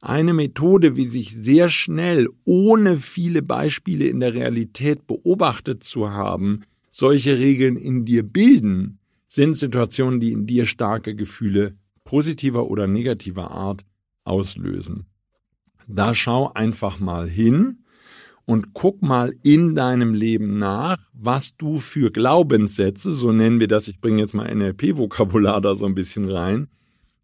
eine 0.00 0.32
Methode, 0.32 0.96
wie 0.96 1.04
sich 1.04 1.34
sehr 1.34 1.68
schnell, 1.68 2.30
ohne 2.44 2.96
viele 2.96 3.42
Beispiele 3.42 4.06
in 4.06 4.20
der 4.20 4.32
Realität 4.32 5.06
beobachtet 5.06 5.84
zu 5.84 6.12
haben, 6.12 6.62
solche 6.88 7.38
Regeln 7.38 7.76
in 7.76 8.06
dir 8.06 8.22
bilden, 8.22 9.00
sind 9.26 9.52
Situationen, 9.52 10.18
die 10.18 10.32
in 10.32 10.46
dir 10.46 10.64
starke 10.64 11.14
Gefühle 11.14 11.76
positiver 12.04 12.70
oder 12.70 12.86
negativer 12.86 13.50
Art 13.50 13.84
auslösen. 14.24 15.11
Da 15.94 16.14
schau 16.14 16.52
einfach 16.52 16.98
mal 16.98 17.28
hin 17.28 17.78
und 18.44 18.74
guck 18.74 19.02
mal 19.02 19.34
in 19.42 19.74
deinem 19.74 20.14
Leben 20.14 20.58
nach, 20.58 20.98
was 21.12 21.56
du 21.56 21.78
für 21.78 22.10
Glaubenssätze, 22.10 23.12
so 23.12 23.32
nennen 23.32 23.60
wir 23.60 23.68
das, 23.68 23.88
ich 23.88 24.00
bringe 24.00 24.20
jetzt 24.20 24.34
mal 24.34 24.52
NLP-Vokabular 24.52 25.60
da 25.60 25.76
so 25.76 25.86
ein 25.86 25.94
bisschen 25.94 26.28
rein. 26.30 26.68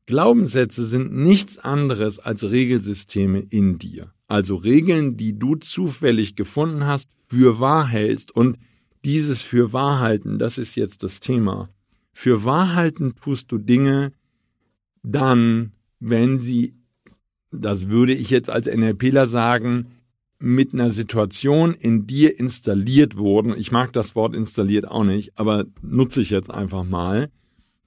Glaubenssätze 0.07 0.87
sind 0.87 1.13
nichts 1.13 1.59
anderes 1.59 2.19
als 2.19 2.51
Regelsysteme 2.51 3.41
in 3.41 3.79
dir. 3.79 4.13
Also 4.27 4.57
Regeln, 4.57 5.17
die 5.17 5.39
du 5.39 5.57
zufällig 5.57 6.37
gefunden 6.37 6.87
hast, 6.87 7.11
für 7.27 7.61
wahr 7.61 7.87
hältst. 7.87 8.31
Und 8.35 8.59
dieses 9.05 9.43
für 9.43 9.73
Wahrhalten, 9.73 10.39
das 10.39 10.59
ist 10.59 10.77
jetzt 10.77 11.03
das 11.03 11.21
Thema. 11.21 11.69
Für 12.13 12.45
Wahrhalten 12.45 13.17
tust 13.17 13.53
du 13.53 13.59
Dinge 13.59 14.13
dann, 15.03 15.73
wenn 16.01 16.39
sie 16.39 16.78
das 17.51 17.89
würde 17.89 18.15
ich 18.15 18.31
jetzt 18.31 18.51
als 18.51 18.67
NLPler 18.67 19.27
sagen, 19.27 19.87
mit 20.39 20.73
einer 20.73 20.91
Situation 20.91 21.75
in 21.75 22.07
dir 22.07 22.39
installiert 22.39 23.17
wurden. 23.17 23.55
Ich 23.57 23.73
mag 23.73 23.93
das 23.93 24.15
Wort 24.15 24.35
installiert 24.35 24.87
auch 24.87 25.05
nicht, 25.05 25.33
aber 25.37 25.65
nutze 25.83 26.21
ich 26.21 26.31
jetzt 26.31 26.51
einfach 26.51 26.85
mal. 26.85 27.29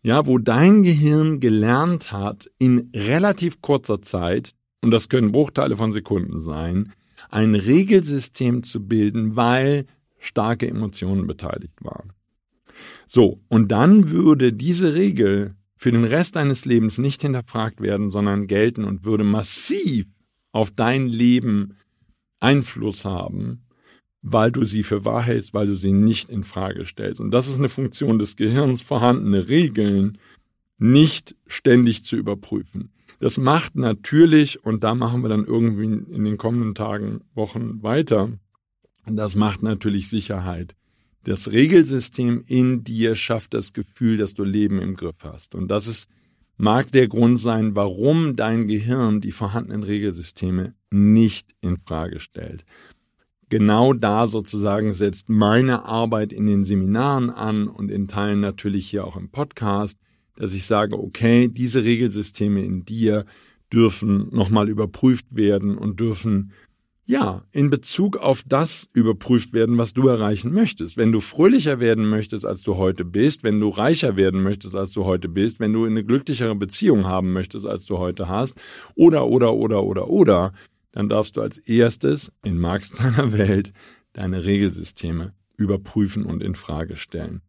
Ja, 0.04 0.26
wo 0.26 0.38
dein 0.38 0.84
Gehirn 0.84 1.40
gelernt 1.40 2.12
hat, 2.12 2.50
in 2.58 2.90
relativ 2.96 3.62
kurzer 3.62 4.02
Zeit, 4.02 4.54
und 4.82 4.92
das 4.92 5.10
können 5.10 5.32
Bruchteile 5.32 5.78
von 5.78 5.92
Sekunden 5.92 6.42
sein, 6.42 6.92
ein 7.30 7.54
Regelsystem 7.56 8.64
zu 8.64 8.86
bilden, 8.86 9.36
weil 9.36 9.86
starke 10.20 10.68
Emotionen 10.68 11.28
beteiligt 11.28 11.84
waren. 11.84 12.14
So, 13.06 13.40
und 13.48 13.72
dann 13.72 14.10
würde 14.10 14.54
diese 14.54 14.96
Regel 14.96 15.56
für 15.82 15.92
den 15.92 16.04
Rest 16.04 16.36
deines 16.36 16.66
Lebens 16.66 17.00
nicht 17.00 17.24
hinterfragt 17.24 17.82
werden, 17.82 18.12
sondern 18.12 18.46
gelten 18.46 18.84
und 18.84 19.04
würde 19.04 19.24
massiv 19.24 20.06
auf 20.52 20.70
dein 20.70 21.08
Leben 21.08 21.76
Einfluss 22.40 23.04
haben, 23.04 23.64
weil 24.22 24.52
du 24.52 24.64
sie 24.64 24.84
für 24.84 25.06
wahr 25.06 25.24
hältst, 25.24 25.56
weil 25.56 25.66
du 25.66 25.76
sie 25.76 25.92
nicht 25.92 26.30
in 26.30 26.44
Frage 26.44 26.86
stellst. 26.86 27.20
Und 27.20 27.32
das 27.32 27.48
ist 27.48 27.58
eine 27.58 27.68
Funktion 27.68 28.20
des 28.20 28.36
Gehirns, 28.36 28.84
vorhandene 28.84 29.48
Regeln 29.48 30.20
nicht 30.78 31.36
ständig 31.48 32.04
zu 32.04 32.16
überprüfen. 32.16 32.92
Das 33.20 33.40
macht 33.40 33.76
natürlich, 33.76 34.64
und 34.64 34.84
da 34.84 34.94
machen 34.94 35.24
wir 35.24 35.30
dann 35.30 35.46
irgendwie 35.46 35.86
in 35.86 36.24
den 36.24 36.38
kommenden 36.38 36.76
Tagen, 36.76 37.22
Wochen 37.34 37.82
weiter, 37.82 38.30
das 39.08 39.36
macht 39.36 39.64
natürlich 39.64 40.10
Sicherheit. 40.10 40.76
Das 41.24 41.52
Regelsystem 41.52 42.44
in 42.48 42.84
dir 42.84 43.16
schafft 43.16 43.54
das 43.54 43.74
Gefühl, 43.74 44.18
dass 44.18 44.34
du 44.34 44.44
Leben 44.44 44.80
im 44.80 44.96
Griff 44.96 45.24
hast. 45.24 45.54
Und 45.54 45.70
das 45.70 45.88
ist, 45.88 46.10
mag 46.58 46.92
der 46.92 47.08
Grund 47.08 47.40
sein, 47.40 47.76
warum 47.76 48.36
dein 48.36 48.68
Gehirn 48.68 49.22
die 49.22 49.32
vorhandenen 49.32 49.84
Regelsysteme 49.84 50.74
nicht 50.90 51.56
in 51.62 51.78
Frage 51.78 52.20
stellt. 52.20 52.66
Genau 53.50 53.94
da 53.94 54.28
sozusagen 54.28 54.94
setzt 54.94 55.30
meine 55.30 55.84
Arbeit 55.84 56.32
in 56.32 56.46
den 56.46 56.64
Seminaren 56.64 57.30
an 57.30 57.68
und 57.68 57.92
in 57.92 58.08
Teilen 58.08 58.40
natürlich 58.40 58.90
hier 58.90 59.06
auch 59.06 59.18
im 59.18 59.30
Podcast, 59.30 60.00
dass 60.38 60.54
ich 60.54 60.66
sage, 60.66 60.98
okay, 60.98 61.50
diese 61.50 61.84
Regelsysteme 61.84 62.64
in 62.64 62.86
dir 62.86 63.26
dürfen 63.72 64.30
nochmal 64.32 64.70
überprüft 64.70 65.36
werden 65.36 65.78
und 65.78 66.00
dürfen 66.00 66.54
ja, 67.12 67.44
in 67.52 67.70
Bezug 67.70 68.16
auf 68.16 68.42
das 68.48 68.88
überprüft 68.94 69.52
werden, 69.52 69.78
was 69.78 69.94
du 69.94 70.08
erreichen 70.08 70.54
möchtest. 70.54 70.96
Wenn 70.96 71.12
du 71.12 71.20
fröhlicher 71.20 71.82
werden 71.82 72.10
möchtest, 72.10 72.46
als 72.46 72.64
du 72.64 72.78
heute 72.78 73.04
bist, 73.04 73.44
wenn 73.44 73.60
du 73.60 73.68
reicher 73.68 74.16
werden 74.16 74.42
möchtest, 74.42 74.76
als 74.76 74.94
du 74.94 75.04
heute 75.04 75.28
bist, 75.28 75.60
wenn 75.60 75.74
du 75.74 75.84
eine 75.84 76.06
glücklichere 76.06 76.56
Beziehung 76.56 77.06
haben 77.06 77.34
möchtest, 77.34 77.66
als 77.66 77.86
du 77.86 77.98
heute 77.98 78.30
hast, 78.30 78.58
oder, 78.96 79.28
oder, 79.28 79.54
oder, 79.54 79.84
oder, 79.84 80.10
oder, 80.10 80.54
dann 80.94 81.10
darfst 81.10 81.36
du 81.36 81.42
als 81.42 81.58
erstes 81.58 82.32
in 82.46 82.58
Marx 82.58 82.92
deiner 82.92 83.38
Welt 83.38 83.74
deine 84.14 84.46
Regelsysteme 84.46 85.34
überprüfen 85.58 86.26
und 86.26 86.42
in 86.42 86.56
Frage 86.56 86.96
stellen. 86.96 87.42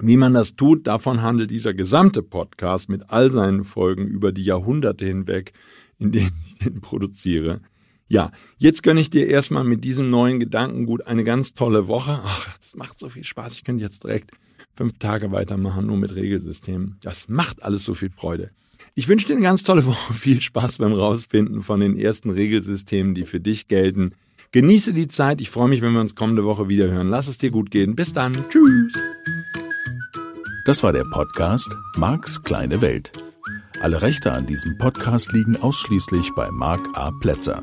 Wie 0.00 0.16
man 0.16 0.34
das 0.34 0.56
tut, 0.56 0.88
davon 0.88 1.22
handelt 1.22 1.52
dieser 1.52 1.74
gesamte 1.74 2.24
Podcast 2.24 2.88
mit 2.88 3.08
all 3.08 3.30
seinen 3.30 3.62
Folgen 3.62 4.08
über 4.08 4.32
die 4.32 4.42
Jahrhunderte 4.42 5.06
hinweg, 5.06 5.52
in 6.00 6.10
denen 6.10 6.32
ich 6.48 6.58
den 6.58 6.80
produziere. 6.80 7.60
Ja, 8.10 8.32
jetzt 8.58 8.82
gönne 8.82 9.00
ich 9.00 9.08
dir 9.08 9.28
erstmal 9.28 9.62
mit 9.62 9.84
diesem 9.84 10.10
neuen 10.10 10.40
Gedankengut 10.40 11.06
eine 11.06 11.22
ganz 11.22 11.54
tolle 11.54 11.86
Woche. 11.86 12.20
Ach, 12.24 12.58
das 12.60 12.74
macht 12.74 12.98
so 12.98 13.08
viel 13.08 13.22
Spaß. 13.22 13.54
Ich 13.54 13.62
könnte 13.62 13.84
jetzt 13.84 14.02
direkt 14.02 14.32
fünf 14.74 14.98
Tage 14.98 15.30
weitermachen, 15.30 15.86
nur 15.86 15.96
mit 15.96 16.16
Regelsystemen. 16.16 16.96
Das 17.02 17.28
macht 17.28 17.62
alles 17.62 17.84
so 17.84 17.94
viel 17.94 18.10
Freude. 18.10 18.50
Ich 18.96 19.06
wünsche 19.06 19.28
dir 19.28 19.34
eine 19.34 19.42
ganz 19.42 19.62
tolle 19.62 19.86
Woche. 19.86 20.12
Viel 20.18 20.40
Spaß 20.40 20.78
beim 20.78 20.92
Rausfinden 20.92 21.62
von 21.62 21.78
den 21.78 21.96
ersten 21.96 22.30
Regelsystemen, 22.30 23.14
die 23.14 23.24
für 23.24 23.38
dich 23.38 23.68
gelten. 23.68 24.12
Genieße 24.50 24.92
die 24.92 25.06
Zeit. 25.06 25.40
Ich 25.40 25.50
freue 25.50 25.68
mich, 25.68 25.80
wenn 25.80 25.92
wir 25.92 26.00
uns 26.00 26.16
kommende 26.16 26.44
Woche 26.44 26.68
wieder 26.68 26.90
hören. 26.90 27.08
Lass 27.08 27.28
es 27.28 27.38
dir 27.38 27.52
gut 27.52 27.70
gehen. 27.70 27.94
Bis 27.94 28.12
dann. 28.12 28.32
Tschüss. 28.48 29.00
Das 30.66 30.82
war 30.82 30.92
der 30.92 31.04
Podcast 31.04 31.76
Marks 31.96 32.42
kleine 32.42 32.82
Welt. 32.82 33.12
Alle 33.80 34.02
Rechte 34.02 34.32
an 34.32 34.48
diesem 34.48 34.76
Podcast 34.78 35.32
liegen 35.32 35.56
ausschließlich 35.56 36.32
bei 36.34 36.50
Mark 36.50 36.88
A. 36.94 37.12
Plätzer. 37.20 37.62